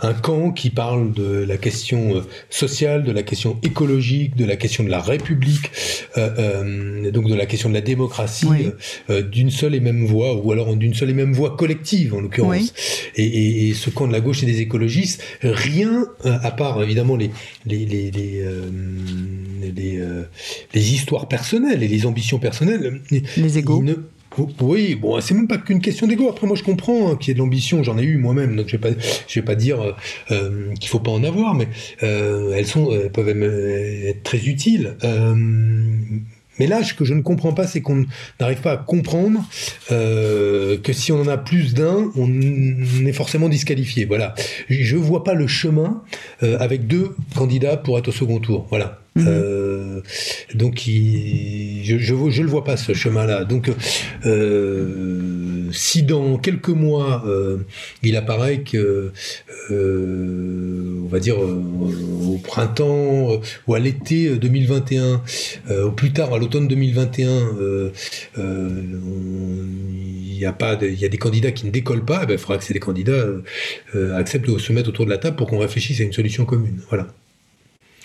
[0.00, 4.56] un camp qui parle de la question euh, sociale, de la question écologique, de la
[4.56, 5.66] question de la République,
[6.16, 8.66] euh, euh, donc de la question de la démocratie, Oui.
[9.10, 12.20] euh, d'une seule et même voix, ou alors d'une seule et même voix collective en
[12.20, 12.52] l'occurrence.
[12.52, 12.72] Oui.
[13.16, 17.16] Et, et, et ce camp de la gauche et des écologistes, rien à part évidemment
[17.16, 17.30] les
[17.66, 20.22] les les les, les, euh,
[20.74, 23.00] les histoires personnelles et les ambitions personnelles,
[23.36, 23.82] les égaux.
[23.82, 23.94] ne-
[24.60, 26.28] Oui, bon, c'est même pas qu'une question d'ego.
[26.28, 27.82] Après, moi, je comprends hein, qu'il y ait de l'ambition.
[27.82, 28.90] J'en ai eu moi-même, donc je vais pas,
[29.34, 29.92] vais pas dire euh,
[30.30, 31.68] euh, qu'il faut pas en avoir, mais
[32.02, 34.96] euh, elles sont, elles peuvent être très utiles.
[35.04, 35.34] Euh,
[36.58, 38.04] mais là, ce que je ne comprends pas, c'est qu'on
[38.38, 39.40] n'arrive pas à comprendre
[39.88, 44.04] que si on en a plus d'un, on est forcément disqualifié.
[44.04, 44.34] Voilà.
[44.68, 46.02] Je vois pas le chemin
[46.42, 48.66] avec deux candidats pour être au second tour.
[48.68, 49.00] Voilà.
[49.14, 49.24] Mhm.
[49.28, 50.00] Euh,
[50.54, 53.44] donc, il- je, je, je le vois pas ce chemin-là.
[53.44, 53.70] Donc,
[54.24, 57.58] euh, si dans quelques mois euh,
[58.02, 59.12] il apparaît que,
[59.70, 65.22] on va dire au printemps ou à l'été 2021,
[65.70, 67.90] euh, au plus tard à l'automne 2021, euh,
[68.38, 68.68] euh,
[69.06, 69.66] on-
[70.24, 72.32] il y a pas, il y a des candidats qui ne décollent pas, eh ben,
[72.32, 73.26] il faudra que ces candidats
[74.16, 76.80] acceptent de se mettre autour de la table pour qu'on réfléchisse à une solution commune.
[76.88, 77.06] Voilà.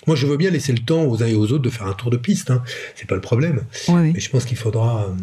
[0.07, 1.93] Moi, je veux bien laisser le temps aux uns et aux autres de faire un
[1.93, 2.63] tour de piste, hein.
[2.95, 3.61] c'est pas le problème.
[3.89, 4.11] Oui, oui.
[4.13, 5.15] Mais je pense qu'il faudra euh,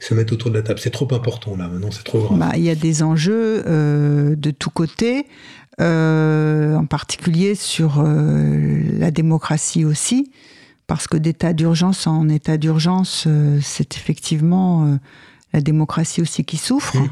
[0.00, 0.80] se mettre autour de la table.
[0.80, 2.38] C'est trop important là, maintenant c'est trop grave.
[2.38, 5.26] Bah, il y a des enjeux euh, de tous côtés,
[5.80, 10.32] euh, en particulier sur la démocratie aussi,
[10.86, 13.28] parce que d'état d'urgence en état d'urgence,
[13.62, 14.98] c'est effectivement
[15.52, 16.96] la démocratie aussi qui souffre.
[16.96, 17.10] Mmh.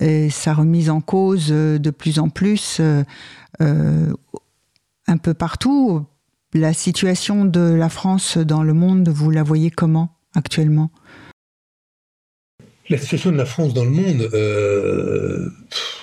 [0.00, 2.80] Et sa remise en cause de plus en plus
[3.60, 4.12] euh,
[5.08, 6.06] un peu partout.
[6.54, 10.90] La situation de la France dans le monde, vous la voyez comment actuellement?
[12.90, 15.48] La situation de la France dans le monde, euh,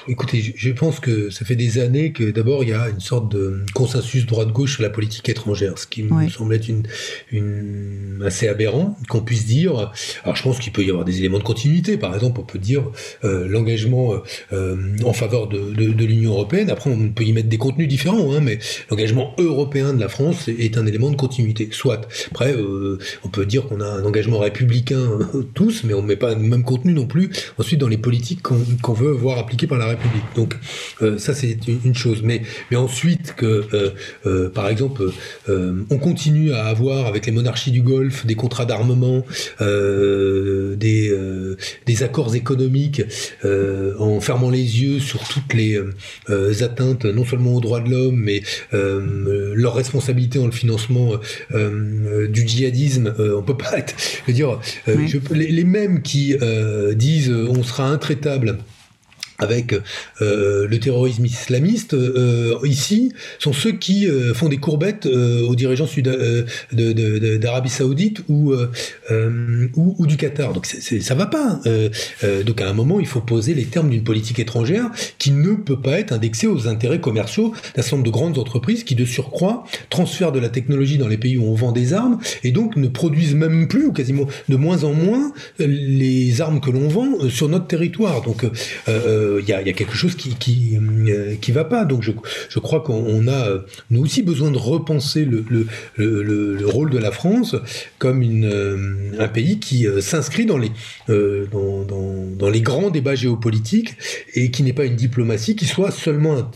[0.10, 3.32] écoutez, je, pense que ça fait des années que d'abord il y a une sorte
[3.32, 6.84] de consensus droite-gauche sur la politique étrangère, ce qui me semble être une,
[7.32, 9.91] une assez aberrant qu'on puisse dire.
[10.24, 11.97] Alors je pense qu'il peut y avoir des éléments de continuité.
[11.97, 12.84] Par exemple, on peut dire
[13.24, 14.14] euh, l'engagement
[14.53, 16.70] euh, en faveur de, de- de l'Union européenne.
[16.70, 20.47] Après, on peut y mettre des contenus différents, hein, mais l'engagement européen de la France
[20.47, 21.70] est un élément de continuité.
[21.72, 22.07] Soit.
[22.32, 24.99] Après, euh, on peut dire qu'on a un engagement républicain
[25.36, 27.30] euh, tous, mais on ne met pas le même contenu non plus.
[27.57, 29.98] Ensuite, dans les politiques qu'on qu'on veut voir appliquées par la République.
[30.35, 30.55] Donc,
[31.01, 32.21] euh, ça c'est une, une chose.
[32.23, 32.41] Mais,
[32.71, 33.89] mais ensuite que, euh,
[34.25, 35.03] euh, par exemple,
[35.47, 39.25] on continue à avoir avec les monarchies du Golfe des contrats d'armement,
[39.59, 41.17] des,
[41.85, 43.01] des accords économiques,
[43.43, 45.79] en fermant les yeux sur toutes les
[46.63, 48.41] atteintes, non seulement aux droits de l'homme, mais
[48.71, 51.11] leur responsabilité dans le financement
[51.53, 53.13] du djihadisme.
[53.37, 55.07] On peut pas être, je veux dire, Oui.
[55.07, 56.35] je peux- les, les mêmes qui
[56.95, 58.57] disent on sera intraitable
[59.39, 59.73] avec
[60.21, 65.55] euh, le terrorisme islamiste euh, ici sont ceux qui euh, font des courbettes euh, aux
[65.55, 66.43] dirigeants sud euh,
[67.37, 68.69] d'Arabie Saoudite ou, euh,
[69.11, 70.53] euh, ou ou du Qatar.
[70.53, 71.59] Donc c'est- c'est- ça va pas.
[71.65, 71.89] Euh,
[72.23, 75.53] euh, donc à un moment il faut poser les termes d'une politique étrangère qui ne
[75.53, 79.05] peut pas être indexée aux intérêts commerciaux d'un certain nombre de grandes entreprises qui de
[79.05, 82.75] surcroît transfèrent de la technologie dans les pays où on vend des armes et donc
[82.75, 85.31] ne produisent même plus ou quasiment de moins en moins
[85.61, 88.21] euh, les armes que l'on vend euh, sur notre territoire.
[88.21, 88.49] Donc euh,
[88.87, 91.86] euh, il il y a quelque chose qui qui, euh, va pas.
[91.86, 92.11] Donc je,
[92.59, 93.59] crois qu'on a euh,
[93.91, 95.67] nous aussi besoin de repenser le, le,
[95.97, 97.55] le, le- le rôle de la France
[97.97, 100.71] comme euh, un pays qui euh, s'inscrit dans les
[101.09, 101.45] euh,
[102.61, 103.95] grands débats géopolitiques
[104.34, 106.49] et qui n'est pas une diplomatie qui soit seulement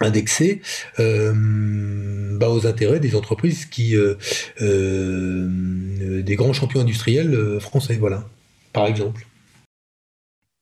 [0.00, 0.60] indexée
[0.98, 1.32] euh,
[2.38, 3.66] bah, aux intérêts des entreprises
[3.96, 4.16] euh,
[4.60, 7.96] euh, des grands champions industriels euh, français.
[7.98, 8.24] Voilà.
[8.72, 9.26] Par exemple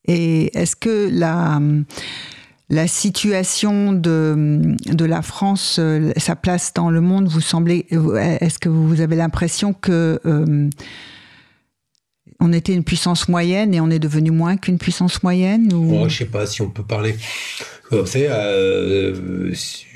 [0.07, 7.41] Et est-ce que la, situation de, la France, euh, sa place dans le monde, vous
[7.41, 7.87] semblez,
[8.41, 10.69] est-ce que vous avez l'impression que euh,
[12.41, 16.01] on était une puissance moyenne et on est devenu moins qu'une puissance moyenne ou...
[16.03, 17.15] Oh, je sais pas si on peut parler.
[17.91, 19.87] Vous savez, euh, si-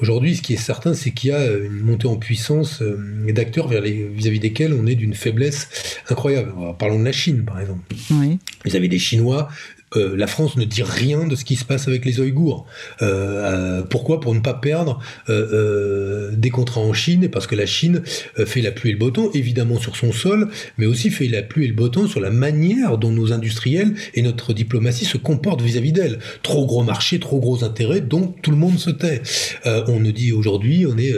[0.00, 2.98] aujourd'hui, ce qui est certain, c'est qu'il y a une montée en puissance euh,
[3.32, 5.68] d'acteurs vis-à-vis desquels on est d'une faiblesse
[6.08, 6.52] incroyable.
[6.56, 7.82] Alors, parlons de la Chine, par exemple.
[8.10, 8.38] Oui.
[8.64, 9.48] Vous avez des Chinois
[9.96, 12.66] euh, la France ne dit rien de ce qui se passe avec les Ouïghours.
[13.00, 14.20] Euh, euh, pourquoi?
[14.20, 18.02] Pour ne pas perdre des contrats en Chine, et parce que la Chine
[18.46, 21.42] fait la pluie et le beau temps, évidemment sur son sol, mais aussi fait la
[21.42, 25.16] pluie et le beau temps sur la manière dont nos industriels et notre diplomatie se
[25.16, 26.18] comportent vis-à-vis d'elle.
[26.42, 29.22] Trop gros marché, trop gros intérêts, donc tout le monde se tait.
[29.64, 31.14] on nous dit aujourd'hui, on est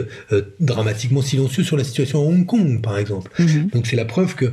[0.59, 3.31] dramatiquement silencieux sur la situation à Hong Kong, par exemple.
[3.39, 3.69] Mhm.
[3.73, 4.51] Donc c'est la preuve que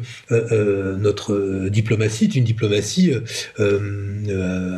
[0.99, 3.12] notre diplomatie est une diplomatie
[3.61, 4.12] euh,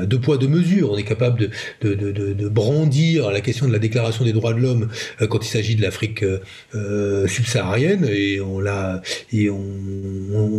[0.06, 0.92] deux poids deux mesures.
[0.92, 1.50] On est capable
[1.82, 4.88] de, brandir la question de la déclaration des droits de l'homme
[5.20, 6.24] euh, quand il s'agit de l'Afrique
[6.74, 8.60] euh, subsaharienne et on,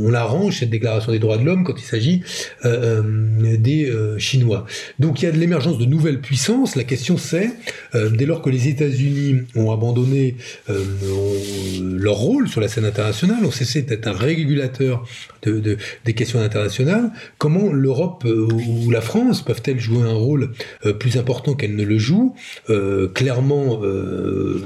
[0.10, 2.22] l'arrange cette déclaration des droits de l'homme quand il s'agit
[2.64, 4.66] des Chinois.
[5.00, 6.76] Donc il y a de l'émergence de nouvelles puissances.
[6.76, 7.52] La question c'est
[7.94, 10.36] dès lors que les États-Unis ont abandonné
[11.80, 15.06] leur rôle sur la scène internationale, ont cessé d'être un régulateur
[15.44, 18.26] de, des questions internationales, comment l'Europe
[18.68, 20.52] ou la France peuvent-elles jouer un rôle
[20.86, 22.36] euh, plus important qu'elles ne le jouent?
[22.70, 24.64] Euh, Clairement, euh,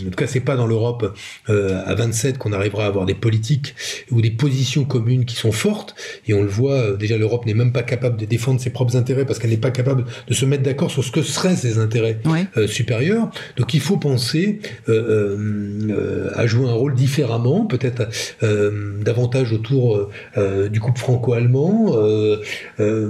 [0.00, 1.16] en tout cas, c'est pas dans l'Europe
[1.48, 3.74] à 27 qu'on arrivera à avoir des politiques
[4.10, 5.94] ou des positions communes qui sont fortes.
[6.26, 9.24] Et on le voit, déjà, l'Europe n'est même pas capable de défendre ses propres intérêts
[9.24, 12.20] parce qu'elle n'est pas capable de se mettre d'accord sur ce que seraient ses intérêts
[12.66, 13.30] supérieurs.
[13.56, 18.08] Donc, il faut penser à jouer un rôle différemment, peut-être
[19.02, 20.10] davantage autour
[20.70, 21.96] du couple franco-allemand.
[22.80, 23.01] Euh,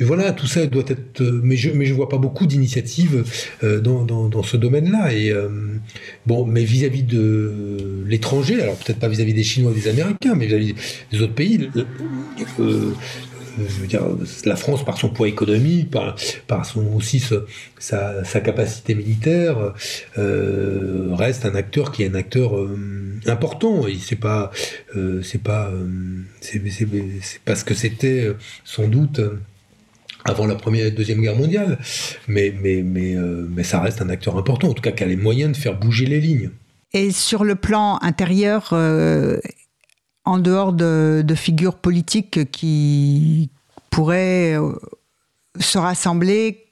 [0.00, 1.20] voilà, tout ça doit être.
[1.20, 3.24] Euh, mais je mais vois pas beaucoup d'initiatives
[3.62, 5.12] euh, dans, ce domaine-là.
[5.12, 5.32] Et
[6.46, 10.74] mais vis-à-vis de l'étranger, alors peut-être pas vis-à-vis des Chinois, des Américains, mais vis-à-vis
[11.12, 11.68] des autres pays.
[14.44, 17.22] La France, par son poids économique, par, son aussi
[17.78, 19.74] sa, capacité militaire,
[20.16, 22.52] reste un acteur qui est un acteur
[23.26, 23.86] important.
[23.86, 24.50] Et c'est pas,
[25.22, 25.70] c'est pas,
[26.40, 28.32] c'est pas ce que c'était
[28.64, 29.20] sans doute
[30.24, 31.78] avant la première et deuxième guerre mondiale,
[32.26, 35.06] mais, mais, mais, euh, mais ça reste un acteur important, en tout cas qui a
[35.06, 36.50] les moyens de faire bouger les lignes.
[36.92, 39.38] Et sur le plan intérieur, euh,
[40.28, 43.48] en dehors de, figures politiques qui
[43.88, 44.74] pourraient euh,
[45.58, 46.66] se rassembler,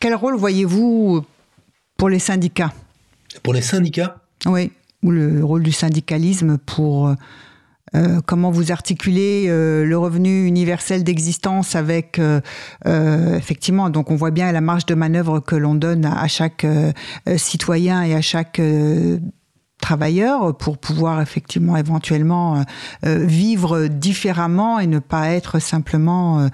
[0.00, 1.24] quel rôle voyez-vous
[1.96, 2.72] pour les syndicats?
[3.44, 4.16] Pour les syndicats?
[4.46, 4.72] Oui,
[5.04, 7.14] ou le rôle du syndicalisme pour
[7.94, 12.40] euh, comment vous articulez euh, le revenu universel d'existence avec euh,
[13.36, 16.66] effectivement donc on voit bien la marge de manœuvre que l'on donne à, chaque
[17.36, 18.60] citoyen et à chaque
[19.80, 22.64] travailleur pour pouvoir effectivement éventuellement
[23.04, 26.48] vivre différemment et ne pas être simplement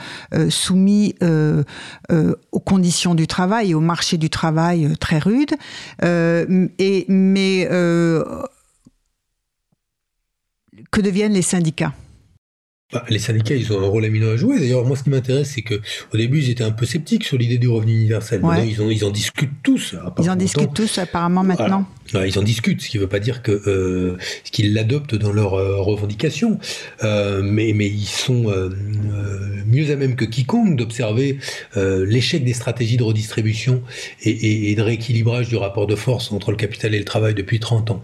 [0.51, 5.55] soumis aux conditions du travail et au marché du travail très rude.
[6.03, 7.69] et, mais
[10.91, 11.93] que deviennent les syndicats?
[12.93, 14.59] Bah, les syndicats, ils ont un rôle éminent à jouer.
[14.59, 15.81] D'ailleurs, moi, ce qui m'intéresse, c'est que
[16.13, 18.43] au début, ils étaient un peu sceptiques sur l'idée du revenu universel.
[18.67, 19.95] ils, ont, ils en discutent tous.
[20.19, 21.87] Ils en discutent tous, apparemment, maintenant.
[22.13, 25.55] ils en discutent, ce qui ne veut pas dire que euh, qu'ils l'adoptent dans leurs
[25.55, 26.59] euh, revendications.
[27.03, 28.53] Euh, mais, mais ils sont
[29.67, 31.39] mieux à même que quiconque d'observer
[31.77, 33.83] l'échec des stratégies de redistribution
[34.23, 37.35] et, et, et, de rééquilibrage du rapport de force entre le capital et le travail
[37.35, 38.03] depuis 30 ans.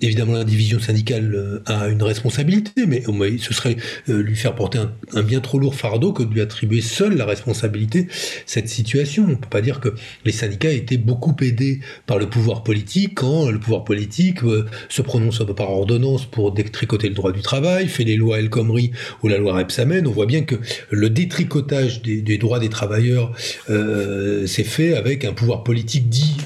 [0.00, 3.02] évidemment, l'indivision syndicale a une responsabilité, mais
[3.38, 3.76] ce serait
[4.06, 4.78] lui faire porter
[5.14, 8.08] un, bien trop lourd fardeau que de lui attribuer seul la responsabilité
[8.46, 9.24] cette situation.
[9.24, 13.14] On ne peut pas dire que les syndicats étaient beaucoup aidés par le pouvoir politique
[13.14, 17.88] quand le pouvoir politique euh, se prononce par ordonnance pour détricoter le droit du travail,
[17.88, 20.06] fait les lois El Khomri ou la loi Repsamen.
[20.06, 20.56] On voit bien que
[20.90, 23.32] le détricotage des, droits des travailleurs
[23.70, 26.36] euh, s'est fait avec un pouvoir politique dit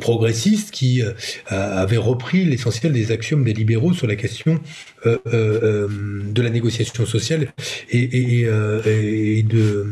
[0.00, 1.02] progressiste qui
[1.46, 4.60] avait repris l'essentiel des axiomes des libéraux sur la question
[5.04, 7.52] de la négociation sociale
[7.90, 9.86] et, euh, et, de,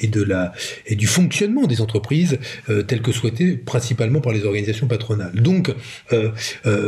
[0.00, 0.52] et, de la,
[0.86, 2.38] et du fonctionnement des entreprises
[2.68, 5.32] euh, tel que souhaité principalement par les organisations patronales.
[5.34, 5.72] Donc,
[6.12, 6.30] euh,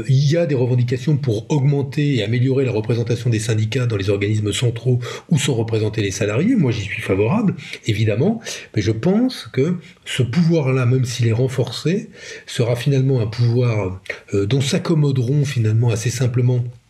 [0.09, 4.11] il y a des revendications pour augmenter et améliorer la représentation des syndicats dans les
[4.11, 5.01] organismes centraux
[5.31, 6.57] où sont représentés les salariés.
[6.57, 7.55] Moi, j'y suis favorable,
[7.87, 8.41] évidemment,
[8.75, 12.11] mais je pense que ce pouvoir-là, même s'il est renforcé,
[12.47, 14.01] sera finalement un pouvoir
[14.33, 16.82] dont s'accommoderont finalement assez simplement euh, euh,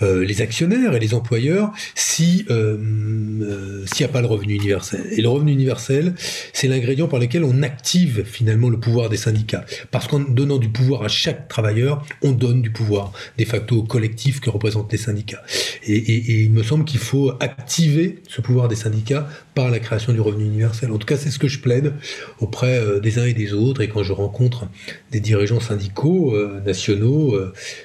[0.00, 5.06] les actionnaires et les employeurs si euh, s'il n'y a pas le revenu universel.
[5.10, 6.14] Et le revenu universel,
[6.52, 9.64] c'est l'ingrédient par lequel on active finalement le pouvoir des syndicats.
[9.90, 13.82] Parce qu'en donnant du pouvoir à chaque travailleur, on donne du pouvoir de facto au
[13.82, 15.42] collectif que représentent les syndicats.
[15.86, 20.20] Et il me semble qu'il faut activer ce pouvoir des syndicats par la création du
[20.20, 20.92] revenu universel.
[20.92, 21.94] En tout cas, c'est ce que je plaide
[22.38, 23.80] auprès des uns et des autres.
[23.80, 24.68] Et quand je rencontre
[25.10, 27.36] des dirigeants syndicaux nationaux,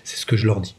[0.03, 0.75] c'est ce que je leur dis.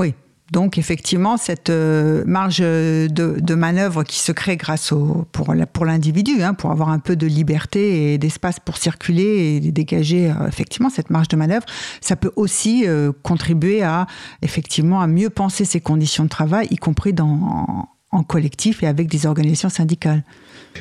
[0.00, 0.14] Oui,
[0.50, 6.54] Donc effectivement, cette euh, marge de, manœuvre qui se crée grâce au, pour, l'individu, hein,
[6.54, 11.10] pour avoir un peu de liberté et d'espace pour circuler et dégager euh, effectivement cette
[11.10, 11.66] marge de manœuvre,
[12.00, 14.06] ça peut aussi euh, contribuer à
[14.40, 17.86] effectivement à mieux penser ses conditions de travail, y compris en,
[18.26, 20.24] collectif et avec des organisations syndicales.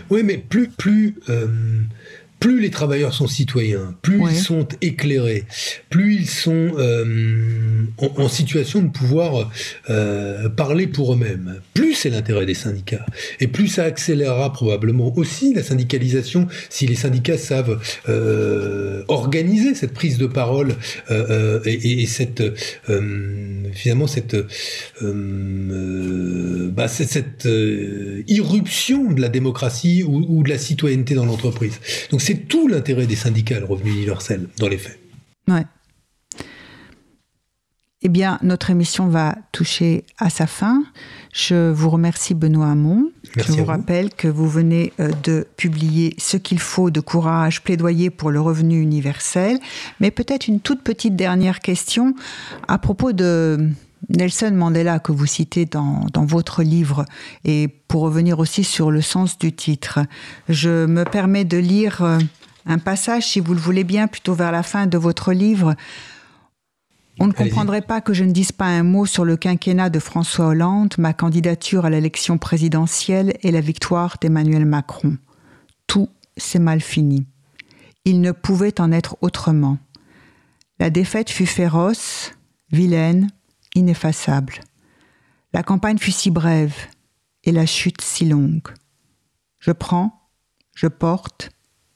[0.09, 1.15] Oui, mais plus plus
[2.39, 5.43] plus les travailleurs sont citoyens, plus ils sont éclairés,
[5.89, 9.51] plus ils sont euh, en, situation de pouvoir
[9.89, 13.05] euh, parler pour eux-mêmes, plus c'est l'intérêt des syndicats.
[13.41, 19.93] Et plus ça accélérera probablement aussi la syndicalisation si les syndicats savent euh, organiser cette
[19.93, 20.75] prise de parole
[21.65, 22.43] et, cette
[23.73, 24.37] finalement cette
[26.71, 27.47] bah, cette,
[28.27, 31.79] irruption de la démocratie ou, ou de la citoyenneté dans l'entreprise.
[32.11, 34.99] Donc c'est tout l'intérêt des syndicats, le revenu universel, dans les faits.
[35.47, 35.65] Ouais.
[38.03, 40.83] Eh bien, notre émission va toucher à sa fin.
[41.33, 43.11] Je vous remercie, Benoît Hamon.
[43.35, 47.63] Merci Je vous rappelle que vous venez euh, de publier Ce qu'il faut de courage,
[47.63, 49.57] plaidoyer pour le revenu universel.
[49.99, 52.13] Mais peut-être une toute petite dernière question
[52.67, 53.71] à propos de
[54.07, 57.05] Nelson Mandela que vous citez dans, dans, votre livre,
[57.43, 59.99] et pour revenir aussi sur le sens du titre,
[60.47, 62.19] je me permets de lire euh,
[62.65, 65.75] un passage, si vous le voulez bien, plutôt vers la fin de votre livre.
[67.19, 69.99] On ne comprendrait pas que je ne dise pas un mot sur le quinquennat de
[69.99, 75.17] François Hollande, ma candidature à l'élection présidentielle et la victoire d'Emmanuel Macron.
[75.85, 77.27] Tout s'est mal fini.
[78.05, 79.77] Il ne pouvait en être autrement.
[80.79, 82.35] La défaite fut féroce,
[82.71, 83.29] vilaine,
[83.75, 84.59] ineffaçable.
[85.53, 86.75] La campagne fut si brève
[87.43, 88.67] et la chute si longue.
[89.59, 90.29] Je prends,
[90.75, 91.51] je porte,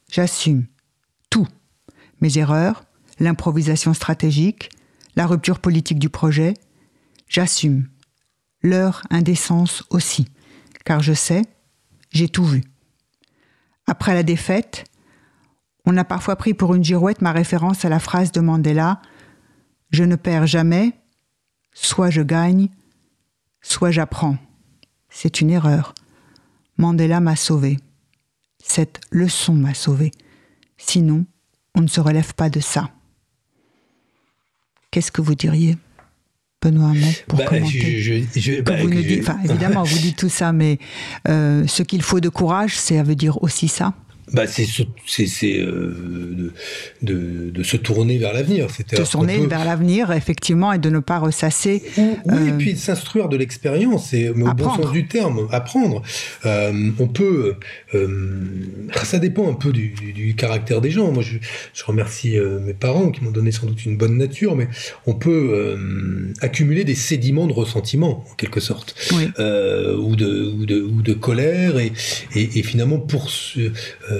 [0.09, 0.65] j'assume
[1.29, 1.47] tout.
[2.21, 2.83] Mes erreurs,
[3.19, 4.69] l'improvisation stratégique,
[5.15, 6.53] la rupture politique du projet,
[7.27, 7.87] j'assume.
[8.61, 10.27] Leur indécence aussi,
[10.85, 11.43] car je sais,
[12.11, 12.63] j'ai tout vu.
[13.87, 14.85] Après la défaite,
[15.85, 19.01] on a parfois pris pour une girouette ma référence à la phrase de Mandela
[19.91, 20.93] Je ne perds jamais,
[21.73, 22.69] Soit je gagne,
[23.61, 24.37] soit j'apprends.
[25.09, 25.93] C'est une erreur.
[26.77, 27.77] Mandela m'a sauvé.
[28.63, 30.11] Cette leçon m'a sauvé.
[30.77, 31.25] Sinon,
[31.75, 32.89] on ne se relève pas de ça.
[34.91, 35.77] Qu'est-ce que vous diriez
[36.61, 38.25] Benoît Hamon, pour bah, commenter.
[38.65, 38.77] Bah,
[39.43, 40.79] évidemment, vous dites tout ça, mais
[41.27, 43.93] euh, ce qu'il faut de courage, ça veut dire aussi ça
[44.33, 44.65] bah, c'est
[45.05, 46.51] c'est euh,
[47.03, 48.67] de, de, se tourner vers l'avenir.
[48.71, 51.83] Se tourner vers l'avenir, effectivement, et de ne pas ressasser.
[51.97, 56.01] Oui, et euh, puis s'instruire de l'expérience, mais au bon sens du terme, apprendre.
[56.45, 57.55] Euh, on peut,
[59.03, 61.11] ça dépend un peu du, du, caractère des gens.
[61.11, 61.37] Moi, je,
[61.73, 64.67] je remercie mes parents qui m'ont donné sans doute une bonne nature, mais
[65.05, 65.77] on peut
[66.41, 71.77] accumuler des sédiments de ressentiment, en quelque sorte, ou, de, ou, de, ou de colère,
[71.77, 71.93] et,
[72.35, 73.29] et, et finalement pour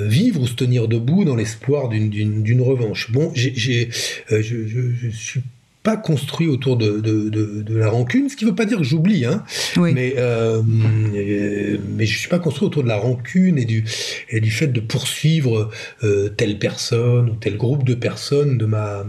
[0.08, 3.12] vivre ou se tenir debout dans l'espoir d'une revanche.
[3.12, 3.90] Bon, j'ai,
[4.32, 5.42] euh, je, je, je, suis
[5.84, 8.84] pas construit autour de, de, de, la rancune, ce qui ne veut pas dire que
[8.84, 9.44] j'oublie, hein,
[9.78, 13.84] mais, euh, mais je suis pas construit autour de la rancune et du,
[14.30, 15.70] et du fait de poursuivre
[16.04, 19.04] euh, telle personne ou tel groupe de personnes de ma...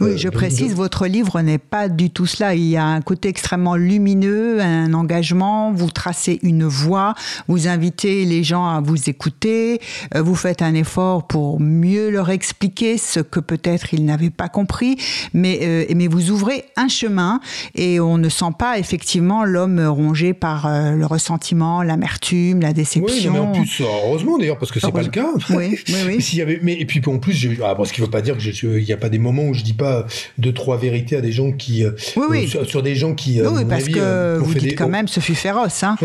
[0.00, 2.54] Oui, euh, je précise, votre livre n'est pas du tout cela.
[2.54, 7.14] Il y a un côté extrêmement lumineux, un engagement, vous tracez une voie,
[7.46, 9.80] vous invitez les gens à vous écouter,
[10.14, 14.48] euh, vous faites un effort pour mieux leur expliquer ce que peut-être ils n'avaient pas
[14.48, 14.96] compris,
[15.32, 17.40] mais, euh, mais vous vous ouvrez un chemin
[17.76, 23.32] et on ne sent pas effectivement l'homme rongé par euh, le ressentiment, l'amertume, la déception.
[23.32, 25.28] Oui, mais en plus, heureusement d'ailleurs, parce que c'est pas le cas.
[25.50, 26.30] Oui, oui, oui.
[26.34, 28.84] y avait, mais, et puis en plus, je, ah, ce qui veut pas dire qu'il
[28.84, 30.06] n'y a pas des moments où je dis pas
[30.38, 31.84] deux, trois vérités à des gens qui.
[31.84, 32.48] Euh, oui, oui.
[32.48, 33.40] Sur, des gens qui.
[33.40, 35.84] Oui, parce que vous dites quand même, ce fut féroce.
[35.84, 35.96] Hein.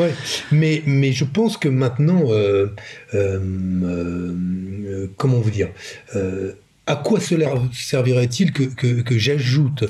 [0.51, 2.67] Mais, mais je pense que maintenant, euh,
[5.17, 5.69] comment vous dire
[6.85, 9.85] à quoi cela servirait-il que, que, que j'ajoute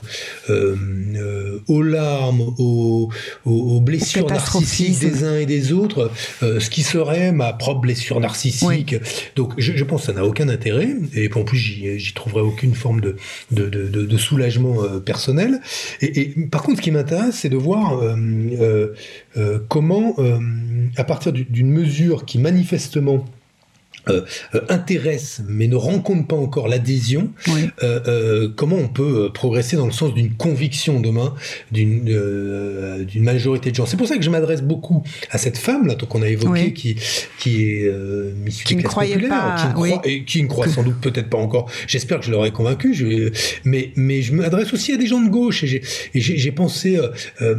[0.50, 0.76] euh,
[1.16, 3.10] euh, aux larmes, aux,
[3.46, 6.12] aux, blessures narcissiques des uns et des autres,
[6.44, 8.96] euh, ce qui serait ma propre blessure narcissique
[9.36, 12.76] Donc je, je, pense que ça n'a aucun intérêt, et en plus j'y trouverai aucune
[12.76, 13.16] forme de,
[13.50, 15.62] de, de, de soulagement personnel.
[16.02, 18.02] Et, et, par contre, ce qui m'intéresse, c'est de voir
[19.68, 20.16] comment,
[20.96, 23.26] à partir d'une mesure qui manifestement
[24.10, 24.22] euh,
[24.56, 27.70] euh, intéresse mais ne rencontre pas encore l'adhésion, Oui.
[27.84, 31.34] euh, euh, comment on peut euh, progresser dans le sens d'une conviction demain
[31.72, 33.86] d'une euh, d'une majorité de gens?
[33.86, 36.74] C'est pour ça que je m'adresse beaucoup à cette femme là qu'on a évoquée Oui.
[36.74, 36.96] qui
[37.40, 40.12] qui est euh, issue Qui des ne classes croyait populaires, pas, qui ne croit, oui.
[40.12, 41.70] et qui ne croit sans doute peut-être pas encore.
[41.88, 42.94] J'espère que je l'aurai convaincu.
[42.94, 43.32] Je,
[43.64, 45.82] mais mais je m'adresse aussi à des gens de gauche et
[46.14, 47.08] j'ai pensé euh,
[47.42, 47.56] euh,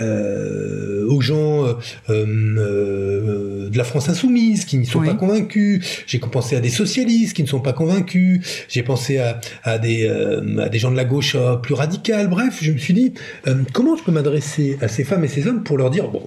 [0.00, 1.74] euh, aux gens euh,
[2.10, 5.71] euh, de la France insoumise qui n'y sont pas convaincus.
[6.06, 8.66] J'ai pensé à des socialistes qui ne sont pas convaincus.
[8.68, 12.28] J'ai pensé à, euh, des gens de la gauche euh, plus radicale.
[12.28, 13.12] Bref, je me suis dit,
[13.46, 16.22] euh, comment je peux m'adresser à ces femmes et ces hommes pour leur dire, bon,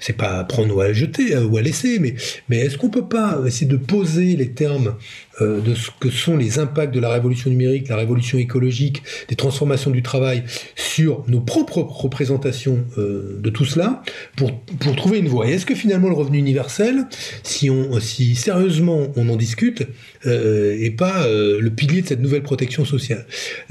[0.00, 3.66] c'est pas prendre ou à jeter ou à laisser, mais, est-ce qu'on peut pas essayer
[3.66, 4.94] de poser les termes
[5.40, 9.36] euh, de ce que sont les impacts de la révolution numérique, la révolution écologique, des
[9.36, 10.44] transformations du travail
[10.76, 14.02] sur nos propres représentations euh, de tout cela
[14.36, 15.48] pour, pour trouver une voie.
[15.48, 17.06] Et est-ce que finalement le revenu universel,
[17.42, 19.86] si, on, si sérieusement on en discute,
[20.26, 23.26] euh, est pas euh, le pilier de cette nouvelle protection sociale?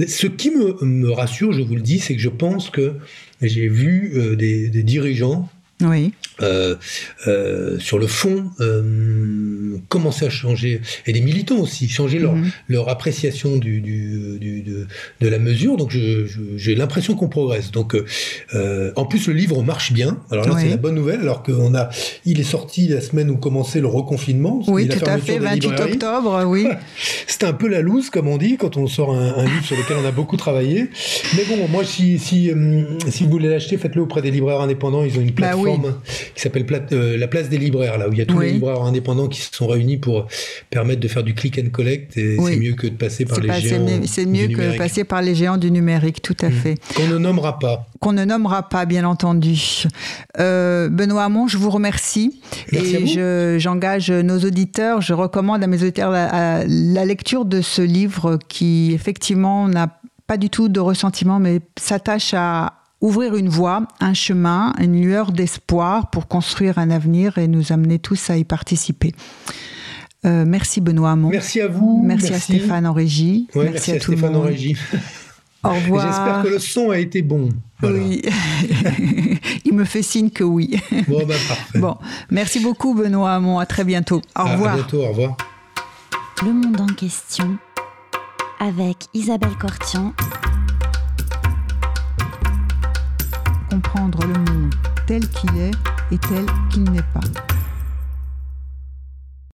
[0.06, 2.94] Ce qui me, me rassure, je vous le dis, c'est que je pense que
[3.42, 5.50] j'ai vu des dirigeants
[5.82, 6.14] Oui.
[6.42, 6.76] euh,
[7.28, 12.50] euh, sur le fond, euh, commencer à changer, et des militants aussi, changer leur, Mhm.
[12.68, 14.88] leur appréciation du, du, du- de,
[15.22, 15.78] de la mesure.
[15.78, 15.96] Donc
[16.56, 17.72] j'ai l'impression qu'on progresse.
[17.72, 17.96] Donc
[18.56, 20.18] euh, en plus le livre marche bien.
[20.32, 20.62] Alors là Oui.
[20.64, 21.20] c'est la bonne nouvelle.
[21.22, 21.90] Alors qu'on a,
[22.26, 24.64] il est sorti la semaine où commençait le reconfinement.
[24.68, 25.34] Oui, tout à fait.
[25.34, 25.92] des 28 librairies.
[25.94, 26.68] octobre, oui.
[27.28, 29.78] C'était un peu la loose, comme on dit, quand on sort un, un livre sur
[29.78, 30.90] lequel on a beaucoup travaillé.
[31.36, 32.52] Mais bon, moi, si, si,
[33.10, 35.04] si vous voulez l'acheter, faites-le auprès des libraires indépendants.
[35.04, 35.71] Ils ont une Bah oui.
[35.80, 36.02] Plateforme
[36.36, 38.46] qui s'appelle Pla- euh, la place des libraires, là où il y a tous Oui.
[38.48, 40.28] les libraires indépendants qui se sont réunis pour
[40.70, 42.18] permettre de faire du click and collect.
[42.18, 42.54] Et Oui.
[42.54, 43.86] c'est mieux que de passer par les pas- c'est géants.
[43.86, 44.78] mieux, c'est du mieux que numérique.
[44.78, 46.52] passer par les géants du numérique, tout à Mm.
[46.54, 46.76] fait.
[46.96, 47.86] Qu'on ne nommera pas.
[48.00, 49.84] Qu'on ne nommera pas, bien entendu.
[50.40, 52.42] Euh, Benoît Hamon, je vous remercie.
[52.72, 57.82] Merci et je- j'engage nos auditeurs, je recommande à mes auditeurs la lecture de ce
[57.82, 63.84] livre qui, effectivement, n'a pas du tout de ressentiment, mais s'attache à ouvrir une voie,
[64.00, 68.44] un chemin, une lueur d'espoir pour construire un avenir et nous amener tous à y
[68.44, 69.14] participer.
[70.24, 71.30] Euh, merci Benoît Hamon.
[71.30, 72.02] Merci à vous.
[72.06, 73.48] Merci, à Stéphane en régie.
[73.56, 74.48] Ouais, merci, merci, à, à, tout le Stéphane en monde.
[74.48, 74.78] régie.
[75.64, 76.08] Au revoir.
[76.08, 77.50] J'espère que le son a été bon.
[77.80, 78.00] Voilà.
[78.00, 78.22] Oui.
[79.66, 80.80] Il me fait signe que oui.
[81.08, 81.80] Bon, bah, parfait.
[81.80, 81.98] Bon,
[82.30, 83.58] merci beaucoup Benoît Hamon.
[83.60, 84.22] À très bientôt.
[84.36, 84.74] Au À- revoir.
[84.74, 85.02] À bientôt.
[85.04, 85.38] Au revoir.
[86.46, 87.58] Le monde en question
[88.60, 90.14] avec Isabelle Cortian
[93.72, 94.76] Comprendre le monde
[95.08, 95.72] tel qu'il est
[96.12, 97.51] et tel qu'il n'est pas.